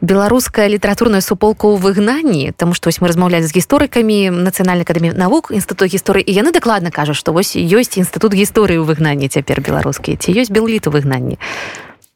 беларуская 0.00 0.68
літаратурная 0.68 1.20
суполка 1.20 1.66
ў 1.66 1.78
выгнанні 1.78 2.52
тому 2.56 2.74
што 2.74 2.88
вось 2.88 3.00
мы 3.00 3.08
размаўлялі 3.08 3.46
з 3.46 3.54
гісторыкамі 3.54 4.30
нацыянальнай 4.30 4.86
акадэмі 4.86 5.12
навук 5.14 5.50
інстытут 5.50 5.92
гісторыі 5.92 6.24
і 6.24 6.32
яны 6.32 6.52
дакладна 6.52 6.90
кажа 6.90 7.14
што 7.14 7.32
вось 7.32 7.56
ёсць 7.56 7.98
інстытут 7.98 8.34
гісторыі 8.34 8.80
ў 8.80 8.86
выгнанні 8.88 9.28
цяпер 9.28 9.60
беларускія 9.60 10.16
ці 10.16 10.32
ёсць 10.32 10.52
белліт 10.52 10.86
у 10.86 10.94
выгнанні 10.94 11.38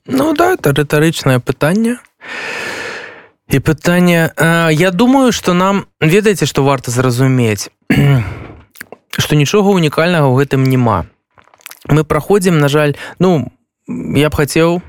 Ну 0.06 0.34
да 0.34 0.54
это 0.54 0.74
рытарычнае 0.74 1.38
пытанне 1.38 2.02
і 3.48 3.58
пытанне 3.58 4.32
я 4.72 4.90
думаю 4.90 5.32
что 5.32 5.54
нам 5.54 5.86
ведаеце 6.00 6.46
што 6.46 6.64
варта 6.64 6.90
зразумець? 6.90 7.70
Што 9.12 9.36
нічога 9.36 9.76
унікальнага 9.76 10.24
ў 10.24 10.40
гэтым 10.40 10.64
няма 10.64 11.04
мы 11.88 12.04
праходзім 12.04 12.58
на 12.58 12.68
жаль 12.68 12.94
ну 13.18 13.52
я 13.88 14.30
б 14.30 14.34
хацеў 14.34 14.82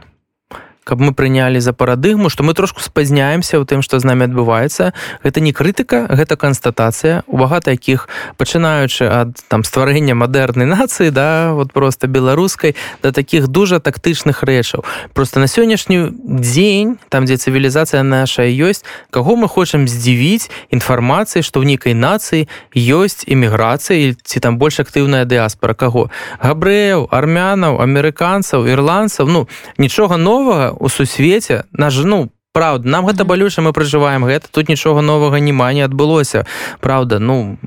каб 0.84 1.00
мы 1.00 1.13
прынялі 1.13 1.60
за 1.60 1.74
парадыгму 1.74 2.30
што 2.30 2.43
мы 2.43 2.54
трошку 2.54 2.84
спазняемся 2.84 3.58
ў 3.58 3.65
тым 3.65 3.80
што 3.82 4.00
з 4.00 4.06
намі 4.06 4.28
адбываецца. 4.28 4.91
Гэта 5.24 5.39
не 5.39 5.56
крытыка 5.56 6.08
гэта 6.12 6.36
канстатацыя 6.36 7.24
у 7.28 7.38
багата 7.39 7.72
якіх 7.72 8.08
пачынаючы 8.38 9.08
ад 9.08 9.39
там 9.48 9.63
стварэння 9.63 10.15
мадэрнай 10.15 10.67
нацыі 10.67 11.12
да 11.15 11.54
вот 11.54 11.72
просто 11.72 12.08
беларускай 12.08 12.76
да 13.02 13.12
таких 13.12 13.48
дужа 13.48 13.80
тактычных 13.80 14.43
рэчаў. 14.43 14.84
Просто 15.13 15.39
на 15.39 15.48
сённяшні 15.48 16.12
дзень 16.24 17.00
там 17.10 17.26
дзе 17.26 17.39
цывілізацыя 17.39 18.04
наша 18.04 18.43
ёсць 18.43 18.84
каго 19.10 19.36
мы 19.36 19.48
хочам 19.48 19.88
здзівіць 19.88 20.52
інфармацыі 20.69 21.43
што 21.43 21.63
ў 21.63 21.74
нейкай 21.74 21.96
нацыі 21.96 22.52
ёсць 22.76 23.24
эміграцыі 23.24 24.19
ці 24.19 24.38
там 24.39 24.60
больш 24.60 24.84
актыўная 24.84 25.24
дыаспора 25.24 25.74
каго? 25.74 26.12
Габрэяў 26.43 27.08
армянаў 27.08 27.80
амерыканцаў 27.80 28.67
ірландцаў 28.67 29.32
ну 29.32 29.48
нічога 29.78 30.17
новага 30.17 30.72
у 30.79 30.89
сусвеце. 30.89 31.63
На 31.71 31.89
жену 31.89 32.29
Праўда, 32.53 32.88
нам 32.88 33.07
гэта 33.09 33.25
балюча 33.25 33.65
мы 33.65 33.73
пражываем 33.73 34.25
гэта. 34.29 34.45
Тут 34.45 34.69
нічога 34.69 35.01
новага 35.01 35.41
няма 35.41 35.73
не 35.73 35.81
адбылося. 35.81 36.45
Праўда 36.86 37.17
ну 37.17 37.57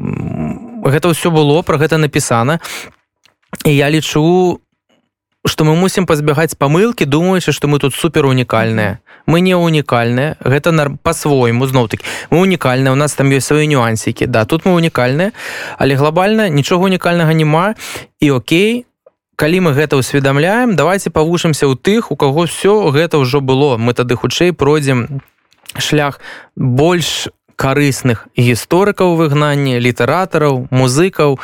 гэта 0.86 1.10
ўсё 1.10 1.34
было 1.34 1.66
про 1.66 1.74
гэта 1.74 1.98
напісана. 1.98 2.62
І 3.66 3.74
я 3.74 3.90
лічу 3.90 4.60
что 5.46 5.64
мы 5.64 5.74
мусім 5.74 6.06
пазбягаць 6.06 6.54
памылкі 6.54 7.06
думаючы 7.06 7.50
што 7.50 7.66
мы 7.66 7.78
тут 7.82 7.94
супер 7.98 8.26
унікальныя. 8.26 9.02
Мы 9.26 9.42
не 9.42 9.58
унікальныя 9.58 10.38
гэта 10.38 10.70
по-свойму 11.02 11.66
зноў-таки 11.66 12.06
мы 12.30 12.38
унікальныя 12.38 12.94
у 12.94 12.98
нас 12.98 13.14
там 13.14 13.26
ёсць 13.34 13.50
свае 13.50 13.66
нюансікі. 13.66 14.26
Да 14.30 14.44
тут 14.46 14.66
мы 14.66 14.74
унікальныя 14.78 15.34
але 15.78 15.98
глобальна 15.98 16.48
нічога 16.48 16.86
унікальнага 16.86 17.34
няма. 17.34 17.74
І 18.20 18.30
Окей 18.30 18.86
калі 19.36 19.68
мы 19.68 19.70
гэта 19.76 20.00
ўсведамляем 20.00 20.76
давайте 20.76 21.12
павушымся 21.12 21.68
ў 21.68 21.76
тых 21.76 22.10
у 22.10 22.16
каго 22.16 22.48
все 22.48 22.88
гэта 22.90 23.20
ўжо 23.20 23.44
было. 23.44 23.76
Мы 23.76 23.92
тады 23.92 24.16
хутчэй 24.16 24.56
пройдзем 24.56 25.20
шлях 25.76 26.20
больш 26.56 27.28
карысных 27.56 28.28
гісторыкаў 28.36 29.16
выгнання 29.16 29.76
літаратараў 29.80 30.68
музыкаў 30.72 31.38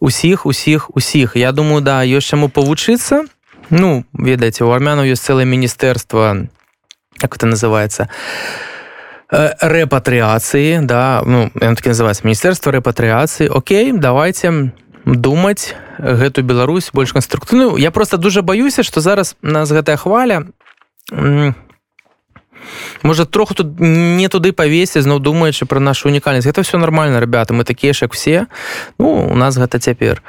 усіх 0.00 0.44
усіх 0.44 0.92
усіх. 0.92 1.36
Я 1.36 1.52
думаю 1.52 1.80
да 1.80 2.04
ёсць 2.04 2.28
чаму 2.28 2.52
павучыцца. 2.52 3.24
Ну 3.72 4.04
ведаеце 4.12 4.68
у 4.68 4.72
армянаў 4.72 5.08
ёсць 5.08 5.24
цэлае 5.24 5.48
міністэрства 5.48 6.48
как 7.16 7.36
это 7.36 7.46
называется 7.48 8.12
рэпатрыяцыі 9.32 10.84
да 10.84 11.24
ну 11.24 11.48
таки 11.56 11.88
называется 11.88 12.28
міністэрства 12.28 12.76
рэпатрыяцыі. 12.76 13.48
Окей 13.48 13.92
давайте 13.92 14.72
думаць 15.14 15.74
гэту 15.98 16.42
Беларусь 16.42 16.90
больш 16.92 17.12
канструктыўную. 17.12 17.76
Я 17.76 17.90
просто 17.90 18.16
дуже 18.16 18.42
баюся 18.42 18.82
что 18.82 19.00
зараз 19.00 19.36
нас 19.42 19.70
гэтая 19.70 19.96
хваля 19.96 20.44
можа 23.02 23.24
троху 23.24 23.54
тут 23.54 23.80
не 23.80 24.28
туды 24.28 24.52
павесці 24.52 25.00
зноў 25.00 25.18
думаючы 25.18 25.66
про 25.66 25.80
нашу 25.80 26.08
унікальнасць. 26.08 26.46
Это 26.46 26.62
все 26.62 26.78
нормально 26.78 27.20
ребята 27.20 27.54
мы 27.54 27.64
такія 27.64 27.92
ж 27.92 28.04
як 28.04 28.14
все 28.14 28.46
ну 28.98 29.28
у 29.30 29.34
нас 29.34 29.56
гэта 29.56 29.78
цяпер. 29.78 30.22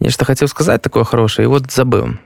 Нешта 0.00 0.24
хацеў 0.24 0.48
сказаць 0.48 0.82
такое 0.82 1.04
хорошее 1.04 1.48
вот 1.48 1.70
забыў. 1.70 2.18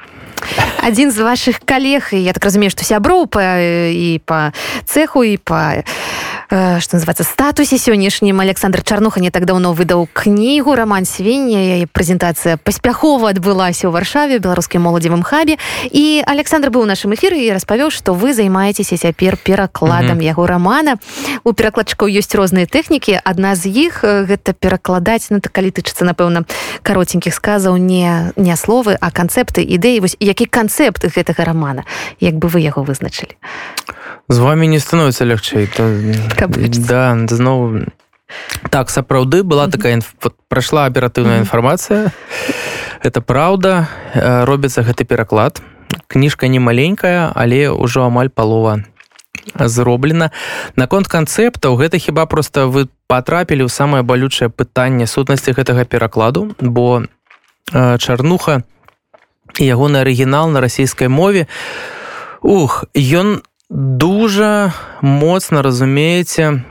Адзін 0.82 1.10
з 1.10 1.18
ваших 1.18 1.60
калег 1.64 2.12
я 2.12 2.32
так 2.32 2.44
разумею 2.44 2.70
што 2.70 2.84
сяброў 2.84 3.26
па 3.26 3.58
і 3.90 4.20
по 4.24 4.52
цеху 4.84 5.24
і 5.24 5.36
по 5.36 5.82
э, 6.50 6.80
что 6.80 6.96
называется 6.96 7.24
статусе 7.24 7.78
сённяшнім 7.78 8.40
александр 8.40 8.82
чарнуха 8.82 9.20
не 9.20 9.30
так 9.30 9.44
даўно 9.44 9.72
выдаў 9.72 10.08
кнігу 10.12 10.74
роман 10.74 11.04
свіння 11.04 11.80
яе 11.80 11.86
прэзентацыя 11.86 12.56
паспяхова 12.56 13.30
адбылася 13.30 13.88
ў 13.88 13.92
варшаве 13.92 14.38
беларускім 14.38 14.82
моладзевым 14.82 15.22
хабе. 15.22 15.58
І 15.90 16.22
александр 16.26 16.70
быў 16.70 16.82
у 16.82 16.88
нашым 16.88 17.14
эфіры 17.14 17.38
і 17.40 17.52
распавёў 17.52 17.90
што 17.90 18.14
вы 18.14 18.34
займаецеся 18.34 18.96
цяпер 18.96 19.36
перакладам 19.36 20.18
mm 20.18 20.20
-hmm. 20.20 20.32
яго 20.32 20.46
рамана 20.46 20.96
у 21.44 21.52
перакладчыкаў 21.52 22.08
ёсць 22.08 22.34
розныя 22.34 22.66
тэхнікі 22.66 23.20
адна 23.24 23.54
з 23.54 23.66
іх 23.66 24.04
гэта 24.04 24.52
перакладаць 24.52 25.30
ну 25.30 25.40
так 25.40 25.52
калі 25.52 25.70
тычыцца 25.70 26.04
напэўна 26.04 26.44
каротенькіх 26.82 27.34
сказаў 27.34 27.76
не 27.76 28.32
не 28.36 28.56
словы 28.56 28.96
а 29.00 29.10
канцэпты 29.10 29.62
ідэі 29.62 30.00
вось 30.00 30.16
які 30.20 30.46
канцэпт 30.46 31.04
гэтага 31.16 31.44
рамана 31.44 31.84
як 32.20 32.34
бы 32.34 32.48
вы 32.48 32.60
яго 32.60 32.82
вызначылі 32.82 33.34
з 34.28 34.38
вами 34.38 34.66
не 34.66 34.80
становіцца 34.80 35.24
лягчэй 35.24 35.66
то 35.70 35.86
да 36.88 37.14
зноў 37.28 37.86
так 38.70 38.90
сапраўды 38.90 39.42
была 39.42 39.68
такая 39.70 39.94
інф... 39.98 40.14
прайшла 40.48 40.86
аператыўная 40.86 41.38
інфармацыя 41.44 42.10
это 43.02 43.20
праўда 43.20 43.86
робіцца 44.14 44.82
гэты 44.82 45.04
пераклад 45.04 45.62
кніжка 46.08 46.48
не 46.48 46.58
маленькая 46.58 47.30
але 47.34 47.70
ўжо 47.70 48.06
амаль 48.06 48.28
палова 48.28 48.82
зроблена. 49.54 50.30
Наконт 50.76 51.08
канцэптаў 51.08 51.76
гэта 51.76 51.98
хіба 51.98 52.26
просто 52.26 52.68
вы 52.68 52.88
потрапілі 53.06 53.66
ў 53.66 53.70
самае 53.70 54.02
балючае 54.02 54.50
пытанне 54.50 55.06
сутнасці 55.06 55.54
гэтага 55.54 55.86
перакладу 55.86 56.52
бо 56.60 57.06
чарнуха 57.70 58.62
ягоны 59.58 60.02
арыгінал 60.02 60.50
на 60.50 60.60
расійскай 60.60 61.08
мове. 61.08 61.46
Ух 62.42 62.84
ён 62.94 63.42
дужа 63.70 64.72
моцна 65.02 65.62
разумееце 65.62 66.62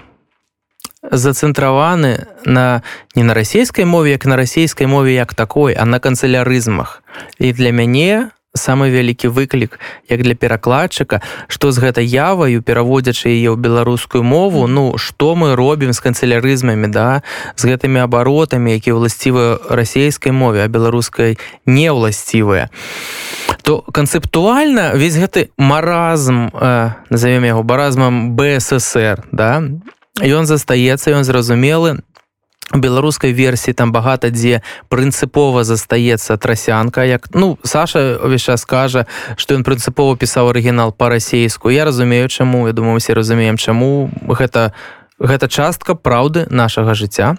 зацэнтраваны 1.12 2.28
на 2.46 2.82
не 3.16 3.24
на 3.24 3.34
расійскай 3.34 3.86
мове 3.86 4.12
як 4.12 4.26
на 4.26 4.36
расійскай 4.36 4.88
мове 4.88 5.14
як 5.14 5.34
такой 5.34 5.74
а 5.74 5.86
на 5.86 6.00
канцелярызмах 6.00 7.04
і 7.40 7.54
для 7.54 7.72
мяне 7.72 8.32
самы 8.56 8.90
вялікі 8.90 9.28
выклік 9.28 9.80
як 10.10 10.24
для 10.24 10.36
перакладчыка 10.36 11.22
што 11.48 11.72
з 11.72 11.84
гэта 11.84 12.02
яваю 12.02 12.64
пераводзячы 12.64 13.30
яе 13.30 13.52
ў 13.52 13.60
беларускую 13.60 14.24
мову 14.24 14.66
ну 14.68 14.98
што 14.98 15.36
мы 15.36 15.56
робім 15.60 15.94
з 15.94 16.00
канцелярызмамі 16.00 16.88
да 16.88 17.22
з 17.60 17.68
гэтымі 17.68 18.02
абаротамі 18.08 18.74
якія 18.80 18.96
ўласцівыя 18.96 19.60
расійскай 19.70 20.32
мове 20.32 20.64
а 20.64 20.72
беларускай 20.72 21.38
не 21.66 21.92
ўласцівыя. 21.92 22.72
То 23.62 23.82
канцэптуальна 23.82 24.96
весь 24.96 25.20
гэты 25.20 25.52
маразм 25.58 26.50
э, 26.54 26.96
назовем 27.10 27.44
яго 27.44 27.64
баразмам 27.64 28.36
бСр 28.36 29.26
да 29.32 29.62
ён 30.22 30.46
застаецца 30.48 31.12
ён 31.12 31.28
зразумелы 31.28 32.00
беларускай 32.74 33.34
версіі 33.34 33.74
там 33.74 33.92
багата 33.92 34.30
дзе 34.34 34.62
прынцыпова 34.90 35.64
застаецца 35.64 36.38
трасянка 36.38 37.06
як 37.06 37.30
ну 37.34 37.58
Саша 37.64 38.18
увесь 38.18 38.42
час 38.42 38.66
кажа 38.66 39.06
што 39.38 39.56
ён 39.56 39.64
прынцыпова 39.64 40.18
пісаў 40.18 40.50
арыгінал 40.50 40.92
па-расейску. 40.92 41.70
Я 41.70 41.86
разумею 41.86 42.28
чаму 42.30 42.68
я 42.68 42.74
думаю 42.74 43.00
все 43.00 43.14
разумеем 43.14 43.58
чаму 43.58 44.10
гэта 44.28 44.74
гэта 45.20 45.48
частка 45.48 45.96
праўды 45.96 46.48
нашага 46.50 46.94
жыцця 46.94 47.38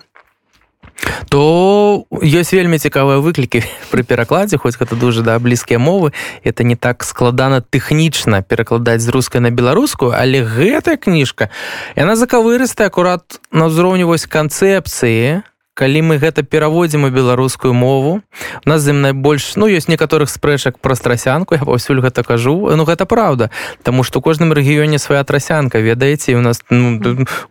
то 1.29 2.07
ёсць 2.11 2.53
вельмі 2.53 2.79
цікавыя 2.79 3.19
выклікі 3.19 3.65
пры 3.91 4.03
перакладзе 4.03 4.59
хоць 4.59 4.77
гэта 4.79 4.97
дужа 4.97 5.23
да 5.23 5.39
блізкія 5.39 5.79
мовы. 5.79 6.13
Это 6.45 6.65
не 6.65 6.77
так 6.77 7.05
складана 7.05 7.61
тэхнічна 7.61 8.43
перакладаць 8.43 9.03
з 9.03 9.09
рускай 9.09 9.41
на 9.41 9.51
беларускую 9.51 10.13
але 10.15 10.43
гэтая 10.45 10.97
кніжка 10.97 11.51
яна 11.97 12.17
закавырыстая 12.17 12.89
акурат 12.89 13.41
на 13.53 13.69
ўзроўню 13.69 14.07
вось 14.07 14.27
канцэпцыі 14.27 15.43
калі 15.77 16.01
мы 16.09 16.17
гэта 16.17 16.41
пераводзім 16.41 17.05
у 17.05 17.11
беларускую 17.13 17.77
мову. 17.77 18.25
У 18.65 18.69
нас 18.69 18.81
зым 18.81 19.05
найбольш 19.05 19.61
ну 19.61 19.69
ёсць 19.69 19.93
некаторых 19.93 20.33
спрэчак 20.33 20.81
пра 20.81 20.97
страсянку 20.97 21.55
я 21.55 21.61
паўсюль 21.61 22.01
гэта 22.01 22.25
кажу. 22.25 22.73
Ну 22.73 22.89
гэта 22.89 23.05
праўда 23.05 23.53
Таму 23.85 24.03
што 24.03 24.25
кожным 24.25 24.57
рэгіёне 24.57 24.99
свая 24.99 25.23
трасянка 25.25 25.79
ведаеце 25.79 26.33
у 26.35 26.41
нас 26.41 26.65
ну, 26.71 26.97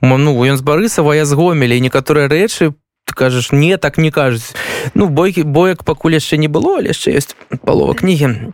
ну 0.01 0.31
ён 0.41 0.57
з 0.57 0.65
барысава 0.65 1.13
я 1.13 1.25
з 1.25 1.37
гомелі 1.37 1.77
некаторыя 1.79 2.25
рэчы 2.27 2.73
кажаш 3.15 3.51
не 3.51 3.77
так 3.77 3.97
не 3.97 4.11
кажуць 4.11 4.53
ну 4.93 5.07
бойкі 5.07 5.43
боек 5.43 5.83
пакуль 5.83 6.19
яшчэ 6.19 6.37
не 6.37 6.47
было 6.47 6.77
але 6.77 6.91
яшчэ 6.91 7.15
ёсць 7.15 7.33
палова 7.63 7.95
кнігі 7.95 8.53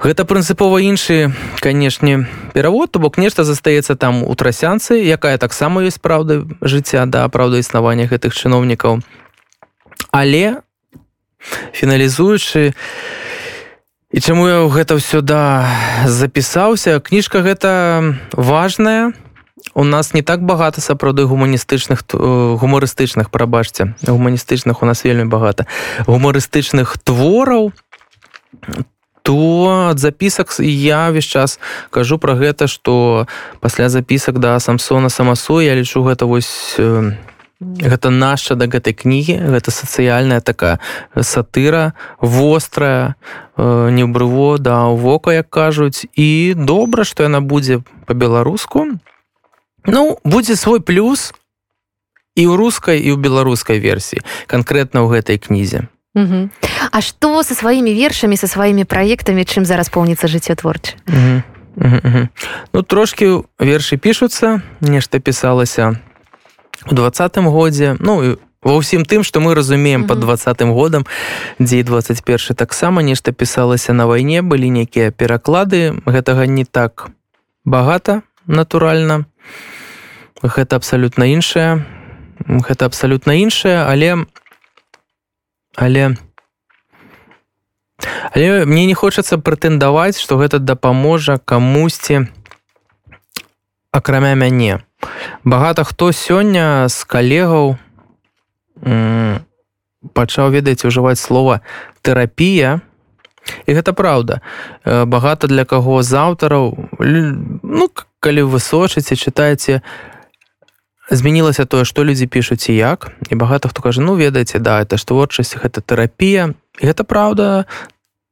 гэта 0.00 0.24
прынцыпова 0.28 0.80
іншы 0.84 1.32
канешне 1.60 2.28
перавод 2.52 2.92
то 2.92 3.00
бок 3.00 3.16
нешта 3.16 3.44
застаецца 3.44 3.96
там 3.96 4.22
у 4.22 4.34
трасянцы 4.34 5.00
якая 5.00 5.38
таксама 5.38 5.82
ёсць 5.82 6.00
праўда 6.00 6.44
жыцця 6.60 7.06
да 7.06 7.28
праўда 7.28 7.64
існавання 7.64 8.04
гэтых 8.04 8.36
чыноўнікаў 8.36 9.00
але 10.12 10.60
фіналізуючы 11.72 12.76
і 14.12 14.18
чаму 14.20 14.48
я 14.48 14.60
гэта 14.68 15.00
ўсё 15.00 15.24
да 15.24 15.64
запісаўся 16.04 17.00
кніжка 17.00 17.40
гэта 17.40 18.14
важная 18.36 19.16
то 19.16 19.29
у 19.74 19.84
нас 19.84 20.14
не 20.14 20.22
так 20.22 20.42
багата 20.42 20.80
сапраўды 20.80 21.24
гуманістычных 21.24 22.04
гумарыстычных 22.12 23.30
прабачце. 23.30 23.94
Гуманістычных 24.02 24.82
у 24.82 24.86
нас 24.86 25.04
вельмі 25.04 25.24
багата. 25.24 25.66
Гумарыстычных 26.06 26.98
твораў 27.04 27.72
то 29.22 29.88
ад 29.90 29.98
запісак 29.98 30.48
я 30.58 31.10
весь 31.10 31.24
час 31.24 31.60
кажу 31.90 32.18
про 32.18 32.34
гэта 32.34 32.66
что 32.66 33.26
пасля 33.60 33.88
запісак 33.88 34.38
да 34.38 34.58
самсона 34.60 35.10
самасу 35.10 35.60
я 35.60 35.74
лічу 35.74 36.02
гэта 36.02 36.24
вось 36.24 36.80
гэта 37.60 38.10
наша 38.10 38.54
да 38.54 38.66
гэтай 38.66 38.96
кнігі 38.96 39.36
гэта 39.52 39.70
сацыяльная 39.70 40.40
такая 40.40 40.80
сатыра 41.20 41.92
вострая 42.20 43.14
не 43.60 44.06
брыво 44.08 44.56
да 44.58 44.88
ў 44.88 44.96
вока 44.96 45.36
як 45.36 45.50
кажуць. 45.50 46.08
І 46.16 46.54
добра 46.56 47.04
што 47.04 47.28
яна 47.28 47.44
будзе 47.44 47.84
по-беларуску 48.06 48.96
Ну 49.86 50.18
будзе 50.24 50.56
свой 50.56 50.80
плюс 50.80 51.32
і 52.36 52.46
ў 52.46 52.56
рускай 52.56 53.00
і 53.00 53.14
ў 53.14 53.16
беларускай 53.20 53.80
версіі 53.80 54.24
канкрэтна 54.46 55.04
ў 55.04 55.20
гэтай 55.20 55.38
кнізе. 55.40 55.88
Угу. 56.14 56.50
А 56.90 56.98
што 57.00 57.42
са 57.46 57.54
сваімі 57.54 57.94
вершамі 57.94 58.34
са 58.34 58.50
сваімі 58.50 58.82
праектамі 58.84 59.46
чым 59.46 59.62
зараз 59.62 59.88
поўніцца 59.94 60.26
жыццё 60.26 60.58
творча 60.58 60.98
угу. 61.06 61.42
угу, 61.76 61.98
угу. 62.02 62.22
Ну 62.74 62.82
трошки 62.82 63.46
вершы 63.58 63.96
пішуцца 63.96 64.62
нешта 64.80 65.20
пісалася 65.22 66.02
у 66.90 66.94
двадцатым 66.94 67.46
годзе 67.46 67.94
ну 68.00 68.36
ва 68.60 68.76
ўсім 68.76 69.06
тым 69.08 69.22
што 69.24 69.40
мы 69.40 69.54
разумеем 69.54 70.04
под 70.10 70.20
двадцатым 70.20 70.74
годам 70.74 71.06
дзе 71.62 71.82
21 71.82 72.58
таксама 72.58 73.02
нешта 73.06 73.32
пісалася 73.32 73.94
на 73.94 74.04
вайне 74.10 74.42
былі 74.42 74.68
нейкія 74.68 75.14
пераклады 75.14 75.96
гэтага 76.04 76.44
не 76.44 76.66
так 76.66 77.08
багата 77.64 78.22
натуральна 78.46 79.29
гэта 80.42 80.76
абсалютна 80.76 81.24
іншае. 81.30 81.84
Гэта 82.48 82.86
абсалютна 82.88 83.36
іншае 83.36 83.84
але 83.84 84.24
але 85.76 86.16
але 88.32 88.64
мне 88.64 88.86
не 88.86 88.94
хочацца 88.94 89.36
прэтэндаваць 89.36 90.16
што 90.16 90.40
гэта 90.40 90.58
дапаможа 90.58 91.36
камусьці 91.38 92.26
акрамя 93.92 94.34
мяне. 94.34 94.80
Багата 95.44 95.84
хто 95.84 96.12
сёння 96.12 96.88
з 96.88 97.04
калегаў 97.04 97.76
пачаў 100.14 100.50
ведаць 100.50 100.84
ужываць 100.84 101.20
слова 101.20 101.60
тэрапія 102.02 102.80
і 103.66 103.70
гэта 103.72 103.92
праўда. 103.92 104.40
Багата 104.84 105.46
для 105.46 105.64
каго 105.64 106.02
з 106.02 106.12
аўтараў 106.16 106.72
ну 107.00 107.88
калі 108.20 108.42
вы 108.46 108.60
сочыце 108.60 109.16
чытаеце 109.16 109.80
змянілася 111.10 111.64
тое 111.64 111.84
што 111.84 112.04
людзі 112.04 112.26
пішуць 112.26 112.68
і 112.70 112.76
як. 112.76 113.10
І 113.30 113.34
багата 113.34 113.68
хто 113.68 113.82
кажа 113.82 114.00
ну 114.00 114.14
ведаеце 114.14 114.58
да 114.58 114.80
это 114.84 114.96
ж 114.96 115.06
творчасць 115.06 115.56
гэта 115.56 115.80
тэрапія 115.80 116.54
і 116.80 116.86
гэта 116.86 117.04
праўда 117.04 117.64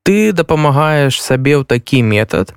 ты 0.04 0.32
дапамагаеш 0.32 1.20
сабе 1.20 1.58
ў 1.58 1.64
такі 1.64 2.02
метад 2.02 2.54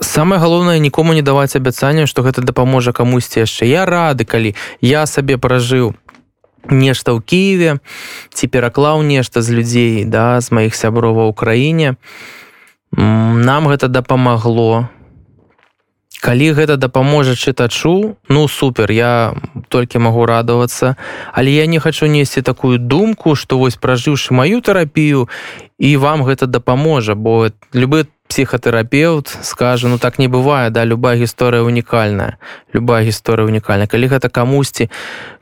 самае 0.00 0.38
галоўнае 0.38 0.78
нікому 0.78 1.14
не 1.14 1.22
даваць 1.22 1.56
абяцанне 1.56 2.06
што 2.06 2.22
гэта 2.22 2.42
дапаможа 2.42 2.92
камусьці 2.92 3.42
яшчэ 3.46 3.66
я 3.66 3.86
рады 3.86 4.24
калі 4.24 4.54
я 4.80 5.06
сабе 5.06 5.38
пражыў 5.38 5.94
нешта 6.70 7.14
ў 7.14 7.20
кіеве 7.22 7.78
ці 8.34 8.44
пераклаў 8.48 9.02
нешта 9.02 9.42
з 9.42 9.50
людзей 9.50 10.04
да 10.04 10.40
з 10.40 10.50
маіх 10.50 10.74
сяброва 10.74 11.26
ў 11.26 11.32
краіне 11.34 11.88
нам 12.94 13.68
гэта 13.68 13.88
дапамагло 13.88 14.88
калі 16.24 16.56
гэта 16.56 16.80
дапаможа 16.80 17.36
чытачу 17.36 18.16
ну 18.32 18.48
супер 18.48 18.88
я 18.88 19.36
толькі 19.68 20.00
магу 20.00 20.24
радавацца. 20.24 20.96
Але 21.32 21.52
я 21.52 21.66
не 21.66 21.78
хочу 21.78 22.06
несці 22.06 22.40
такую 22.40 22.78
думку 22.78 23.36
что 23.36 23.58
вось 23.58 23.76
пражыўшы 23.76 24.32
маю 24.32 24.64
тэрапію 24.64 25.28
і 25.78 25.96
вам 25.96 26.24
гэта 26.24 26.46
дапаможа 26.46 27.14
бо 27.14 27.52
любы 27.74 28.08
психхотерапевт 28.28 29.44
скажа 29.44 29.88
ну 29.88 29.98
так 29.98 30.18
не 30.18 30.28
бывае 30.28 30.70
да 30.70 30.84
любая 30.84 31.20
гісторыя 31.20 31.60
унікальная 31.60 32.40
любая 32.72 33.04
гісторыя 33.04 33.44
унікальная 33.44 33.86
калі 33.86 34.08
гэта 34.08 34.32
камусьці 34.32 34.88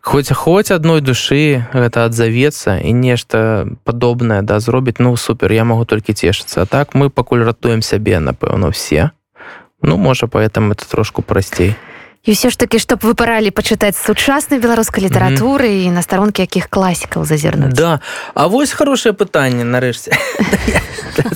хоць 0.03 0.35
хоць 0.35 0.75
адной 0.75 1.01
душы 1.01 1.63
гэта 1.73 2.11
адзавецца 2.11 2.83
і 2.83 2.91
нешта 2.93 3.71
падобнае 3.87 4.43
да 4.43 4.59
зробіць 4.59 4.99
ну 4.99 5.17
супер 5.17 5.53
я 5.53 5.65
могу 5.65 5.85
толькі 5.87 6.13
цешыцца. 6.13 6.67
Так 6.67 6.95
мы 6.95 7.09
пакуль 7.09 7.47
ратуем 7.47 7.83
сябе 7.83 8.19
напэўна 8.19 8.75
все 8.75 9.15
ну 9.83 9.97
можа 9.97 10.27
поэтому 10.27 10.73
это 10.73 10.89
трошку 10.89 11.23
прасцей 11.23 11.75
і 12.23 12.31
ўсё 12.33 12.51
ж 12.51 12.59
таки 12.59 12.79
чтоб 12.79 13.03
вы 13.03 13.15
паралі 13.19 13.51
пачытаць 13.51 13.99
сучаснай 13.99 14.61
беларускай 14.63 15.05
літаратуры 15.05 15.67
mm 15.67 15.79
-hmm. 15.79 15.87
і 15.87 15.91
на 15.91 16.03
старонкі 16.03 16.43
якіх 16.43 16.69
класікаў 16.71 17.25
зазірнуць 17.25 17.75
да. 17.75 18.01
А 18.35 18.47
вось 18.47 18.73
хорошее 18.73 19.13
пытанне 19.13 19.65
нарэшце 19.65 20.13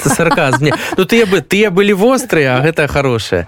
сарказм. 0.16 0.66
Ну 0.96 1.04
ты 1.04 1.26
бы 1.26 1.42
тыя 1.42 1.70
былі 1.70 1.94
вострыя 1.94 2.62
гэта 2.62 2.86
хорошее. 2.86 3.46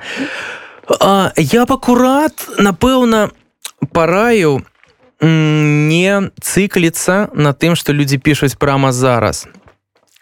Я 1.36 1.64
б 1.64 1.72
акурат 1.72 2.48
напэўна 2.58 3.30
параю 3.92 4.62
не 5.20 6.30
цыкліцца 6.40 7.28
на 7.34 7.52
тым 7.52 7.76
што 7.76 7.92
людзі 7.92 8.18
пішуць 8.18 8.54
прама 8.54 8.92
зараз 8.92 9.46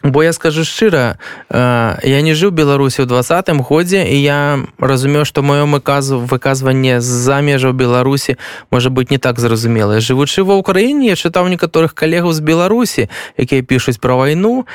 Бо 0.03 0.23
я 0.23 0.33
скажу 0.33 0.63
шчыра, 0.63 1.17
я 1.49 2.21
не 2.21 2.33
жыў 2.37 2.53
Беларусі 2.53 3.01
ў 3.01 3.09
двадцатым 3.09 3.65
годзе 3.65 4.05
і 4.05 4.17
я 4.21 4.61
разумеў, 4.77 5.25
што 5.25 5.41
маё 5.41 5.65
выказу 5.65 6.21
выказванне 6.21 7.01
з-за 7.01 7.41
межаў 7.41 7.73
Беларусі 7.73 8.37
можа 8.69 8.93
быць 8.93 9.09
не 9.09 9.17
так 9.17 9.41
зразумела. 9.41 9.97
Жывучы 9.97 10.45
ва 10.45 10.53
ўкраіне, 10.61 11.09
я 11.09 11.17
чытаў 11.17 11.49
некаторых 11.49 11.97
калегаў 11.97 12.29
з 12.29 12.41
Беларусі, 12.45 13.09
якія 13.41 13.65
пішуць 13.65 13.97
пра 13.97 14.13
вайну. 14.13 14.69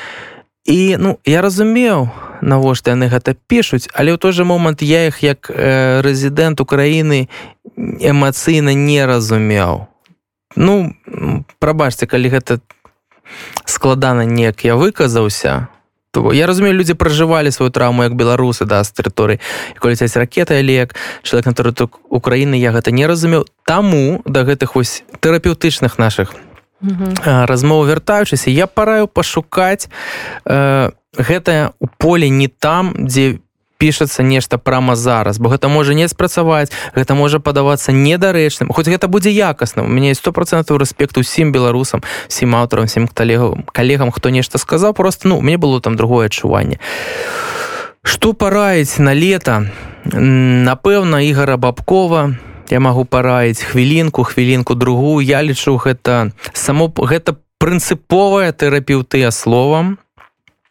І 0.67 0.95
ну 0.99 1.19
я 1.23 1.39
разумеў, 1.39 2.11
навошта 2.43 2.91
яны 2.91 3.07
гэта 3.07 3.35
пішуць, 3.47 3.87
але 3.95 4.11
ў 4.11 4.19
той 4.19 4.35
жа 4.35 4.43
момант 4.43 4.83
я 4.83 5.07
іх 5.07 5.23
як 5.23 5.47
э, 5.47 6.03
рэзідэнт 6.03 6.59
Украіны 6.59 7.31
эмацыйна 7.79 8.75
не 8.75 9.03
разумеў. 9.07 9.87
Ну 10.55 10.95
прабачце, 11.59 12.07
калі 12.07 12.27
гэта 12.27 12.59
складана 13.65 14.25
неяк 14.25 14.65
я 14.65 14.75
выказаўся 14.75 15.67
то 16.13 16.31
я 16.31 16.45
разумею 16.45 16.77
людзі 16.77 16.93
пражывалі 16.93 17.51
сваю 17.51 17.71
траўму 17.71 18.03
як 18.05 18.13
беларусы 18.13 18.65
да 18.69 18.83
з 18.85 18.93
тэрыторыі 18.93 19.41
коляць 19.81 20.15
ракета 20.15 20.61
лек 20.61 20.93
чалавек 21.23 21.45
на 21.49 21.53
тэрыторыю 21.57 21.89
Украіны 22.13 22.53
я 22.53 22.71
гэта 22.71 22.93
не 22.93 23.07
разумеў. 23.09 23.49
Таму 23.65 24.21
да 24.25 24.45
гэтых 24.45 24.75
вось 24.75 25.03
тэрапеўтычных 25.19 25.97
наших 25.97 26.37
размоў 27.25 27.85
вяртаючыся 27.87 28.51
я 28.51 28.67
параю 28.67 29.07
пашукаць 29.07 29.87
э, 30.45 30.91
гэтае 31.17 31.71
у 31.79 31.87
поле 31.87 32.29
не 32.29 32.47
там 32.47 32.93
дзе 32.93 33.39
пішацца 33.83 34.23
нешта 34.23 34.55
прама 34.55 34.95
зараз 34.95 35.43
бо 35.43 35.51
гэта 35.51 35.67
можа 35.67 35.91
не 35.91 36.07
спрацаваць 36.07 36.71
гэта 36.95 37.19
можа 37.19 37.43
падавацца 37.43 37.91
недарэчным. 37.91 38.71
Хоць 38.71 38.87
гэта 38.87 39.11
будзе 39.11 39.35
якасным 39.35 39.85
у 39.85 39.91
мяне 39.91 40.15
сто 40.15 40.31
процентаў 40.31 40.79
рэспекту 40.79 41.19
усім 41.19 41.51
беларусам 41.51 41.99
сім 42.31 42.55
аўтарам 42.55 42.87
сім 42.87 43.11
калегам 43.11 43.67
калегам 43.75 44.15
хто 44.15 44.31
нешта 44.31 44.55
сказаў. 44.55 44.95
Просто 44.95 45.27
ну 45.27 45.41
мне 45.41 45.57
было 45.59 45.81
там 45.81 45.99
другое 45.99 46.31
адчуванне. 46.31 46.79
Что 48.07 48.31
параіць 48.31 49.03
на 49.03 49.11
лета? 49.11 49.67
Напэўна 50.07 51.19
ігора 51.27 51.57
бабкова. 51.59 52.35
Я 52.71 52.79
магу 52.79 53.03
параіць 53.03 53.59
хвілінку 53.59 54.23
хвілінку 54.23 54.75
другую. 54.75 55.19
Я 55.27 55.43
лічу 55.43 55.75
гэта 55.75 56.31
само 56.53 56.87
гэта 56.87 57.35
прынцыповая 57.59 58.55
тэрапеўтыя 58.55 59.31
словам 59.31 59.97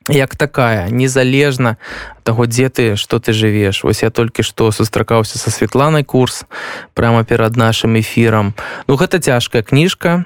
як 0.09 0.37
такая 0.37 0.91
незалежна 0.91 1.77
таго 2.23 2.47
дзе 2.47 2.69
ты 2.69 2.97
что 2.97 3.19
ты 3.19 3.33
жывеш. 3.33 3.85
Вось 3.85 4.03
я 4.03 4.11
толькі 4.11 4.43
што 4.43 4.73
сустракаўся 4.73 5.39
са 5.39 5.51
Святланай 5.51 6.05
курс 6.05 6.45
прямо 6.95 7.25
перад 7.25 7.57
нашим 7.57 7.99
эфірам. 7.99 8.55
Ну 8.89 8.97
гэта 8.97 9.19
цяжкая 9.19 9.63
кніжка 9.63 10.25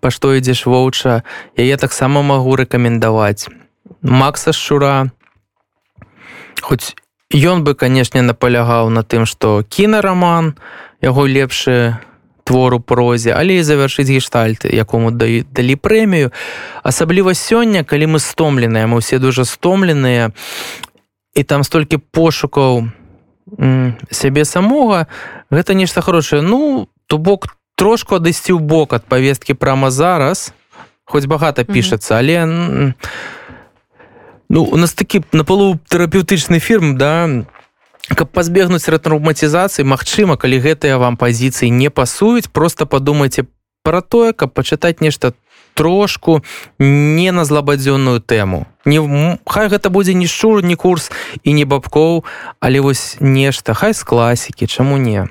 па 0.00 0.10
што 0.10 0.34
ідзеш 0.34 0.66
воўча. 0.66 1.22
Яе 1.56 1.76
таксама 1.76 2.22
магу 2.22 2.56
рэкамендаваць. 2.56 3.48
Макса 4.02 4.52
шура 4.52 5.10
хоць 6.60 6.94
ён 7.34 7.64
бы 7.64 7.74
канешне 7.74 8.22
напалягаў 8.22 8.90
на 8.90 9.02
тым 9.02 9.26
што 9.26 9.64
кінараман 9.66 10.54
яго 11.02 11.26
лепшы 11.26 11.98
твору 12.44 12.80
прозе 12.80 13.32
але 13.32 13.58
і 13.58 13.66
завяршыць 13.66 14.08
гештальты 14.08 14.68
якому 14.68 15.10
далі 15.10 15.74
прэмію. 15.76 16.32
Асабліва 16.84 17.34
сёння 17.34 17.84
калі 17.84 18.16
мы 18.16 18.18
стомленыя 18.20 18.86
мы 18.86 19.00
ўсе 19.00 19.18
дужа 19.18 19.44
стомленыя 19.44 20.30
і 21.34 21.42
там 21.42 21.64
столькі 21.64 21.98
пошукаў 21.98 22.88
сябе 24.10 24.44
самога 24.44 25.06
гэта 25.50 25.74
нешта 25.74 26.00
хорошее 26.00 26.42
ну 26.42 26.88
то 27.06 27.18
бок 27.18 27.56
трошку 27.76 28.16
адысці 28.16 28.56
ў 28.56 28.60
бок 28.60 28.92
ад 28.92 29.04
павесткі 29.04 29.54
прама 29.54 29.90
зараз 29.90 30.52
хоць 31.04 31.26
багата 31.26 31.64
пішацца 31.64 32.16
але 32.18 32.46
ну 34.48 34.62
у 34.62 34.76
нас 34.76 34.94
такі 34.94 35.22
на 35.32 35.44
полу 35.44 35.78
тэрапеўтычны 35.88 36.58
фірм 36.58 36.96
да 36.96 37.44
каб 38.12 38.28
пазбегнуць 38.36 38.84
рэтраўматызацыі 38.88 39.88
Мачыма 39.88 40.36
калі 40.36 40.60
гэтыя 40.60 40.98
вам 41.00 41.16
пазіцыі 41.16 41.70
не 41.70 41.88
пасуюць 41.88 42.52
просто 42.52 42.86
падумайце 42.86 43.48
пра 43.84 44.00
тое 44.00 44.32
каб 44.32 44.52
пачытаць 44.52 45.00
нешта 45.00 45.32
трошку 45.74 46.42
не 46.78 47.32
на 47.32 47.44
злабадзённую 47.44 48.20
тэму. 48.20 48.66
Не 48.84 49.38
хай 49.46 49.68
гэта 49.68 49.88
будзе 49.88 50.12
не 50.14 50.26
шчур 50.26 50.62
не 50.62 50.76
курс 50.76 51.10
і 51.42 51.52
не 51.52 51.64
бабкоў 51.64 52.24
але 52.60 52.80
вось 52.80 53.16
нешта 53.20 53.72
хай 53.72 53.94
з 53.94 54.04
класікі 54.04 54.66
чаму 54.66 54.98
не. 54.98 55.28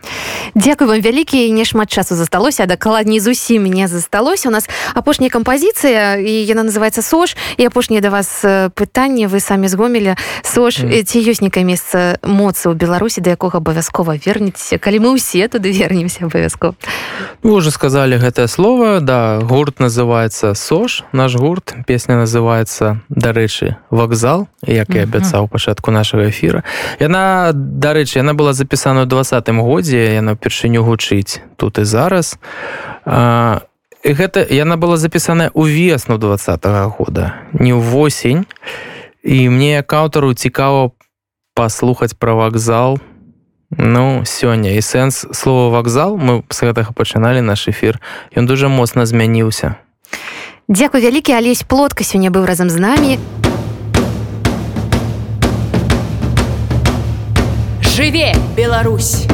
Дякую 0.55 0.89
вам 0.89 1.01
вялікі 1.01 1.51
не 1.51 1.65
шмат 1.65 1.91
часу 1.91 2.15
засталося 2.15 2.65
дакладней 2.65 3.19
зусім 3.19 3.65
не 3.65 3.87
засталося. 3.87 4.49
У 4.49 4.51
нас 4.51 4.67
апошняя 4.95 5.29
кампазіцыя 5.29 6.17
і 6.17 6.33
яна 6.49 6.63
называется 6.65 7.01
сош 7.01 7.37
і 7.57 7.65
апошняе 7.65 8.01
да 8.01 8.09
вас 8.09 8.41
пытанне 8.73 9.29
вы 9.29 9.39
самі 9.39 9.67
згомілі. 9.67 10.15
Сош 10.41 10.81
mm. 10.81 11.05
ці 11.05 11.21
ёсць 11.21 11.45
некае 11.45 11.63
месца 11.63 12.17
моцы 12.25 12.73
ў 12.73 12.73
беларусі 12.73 13.21
да 13.21 13.37
якога 13.37 13.61
абавязкова 13.61 14.17
вернецеся? 14.17 14.81
Калі 14.81 14.97
мы 15.05 15.09
ўсе 15.13 15.45
туды 15.45 15.69
вернемся 15.69 16.25
абавязкова. 16.25 16.73
Вы 17.45 17.53
уже 17.53 17.69
сказали 17.69 18.17
гэтае 18.17 18.49
слово 18.49 18.97
да 18.99 19.37
гурт 19.45 19.77
называется 19.77 20.32
сош 20.33 21.03
наш 21.13 21.35
гурт 21.35 21.75
песня 21.85 22.17
называется 22.17 23.01
дарэчы 23.09 23.77
вакзал 23.89 24.47
як 24.65 24.89
і 24.89 25.05
абяцаў 25.05 25.47
пачатку 25.47 25.91
нашага 25.91 26.29
эфира 26.29 26.63
яна 26.99 27.53
дарэчы 27.53 28.19
яна 28.19 28.33
была 28.33 28.53
запісана 28.53 29.05
ў 29.05 29.09
двадцатым 29.13 29.61
годзе 29.61 30.17
яна 30.17 30.33
ўпершыню 30.33 30.81
гучыць 30.81 31.39
тут 31.57 31.77
і 31.77 31.85
зараз. 31.85 32.35
А, 33.05 33.61
гэта 34.03 34.41
яна 34.41 34.75
была 34.75 34.97
запісаная 34.97 35.51
ўвесну 35.53 36.17
два 36.17 36.35
-го 36.35 36.89
года 36.97 37.33
не 37.53 37.73
ўвосень 37.73 38.45
і 39.23 39.49
мне 39.49 39.71
як 39.79 39.93
аўтару 39.93 40.33
цікава 40.33 40.91
паслухаць 41.55 42.13
пра 42.13 42.33
вакзал. 42.33 42.99
Ну 43.77 44.21
сёння. 44.25 44.75
І 44.77 44.81
сэнс 44.81 45.25
слова 45.31 45.69
вакзал 45.69 46.17
мы 46.17 46.43
з 46.49 46.61
гэтага 46.61 46.93
пачыналі 46.93 47.41
наш 47.41 47.67
эфир 47.67 47.99
ён 48.35 48.45
дужа 48.45 48.67
моцна 48.67 49.05
змяніўся 49.05 49.75
Дзякуй 50.69 51.01
вялікі 51.01 51.33
алесь 51.35 51.63
плотка 51.63 52.03
сёння 52.03 52.31
быў 52.31 52.45
разам 52.45 52.69
з 52.69 52.77
намі. 52.79 53.19
Жыве, 57.83 58.33
Беларусь! 58.55 59.27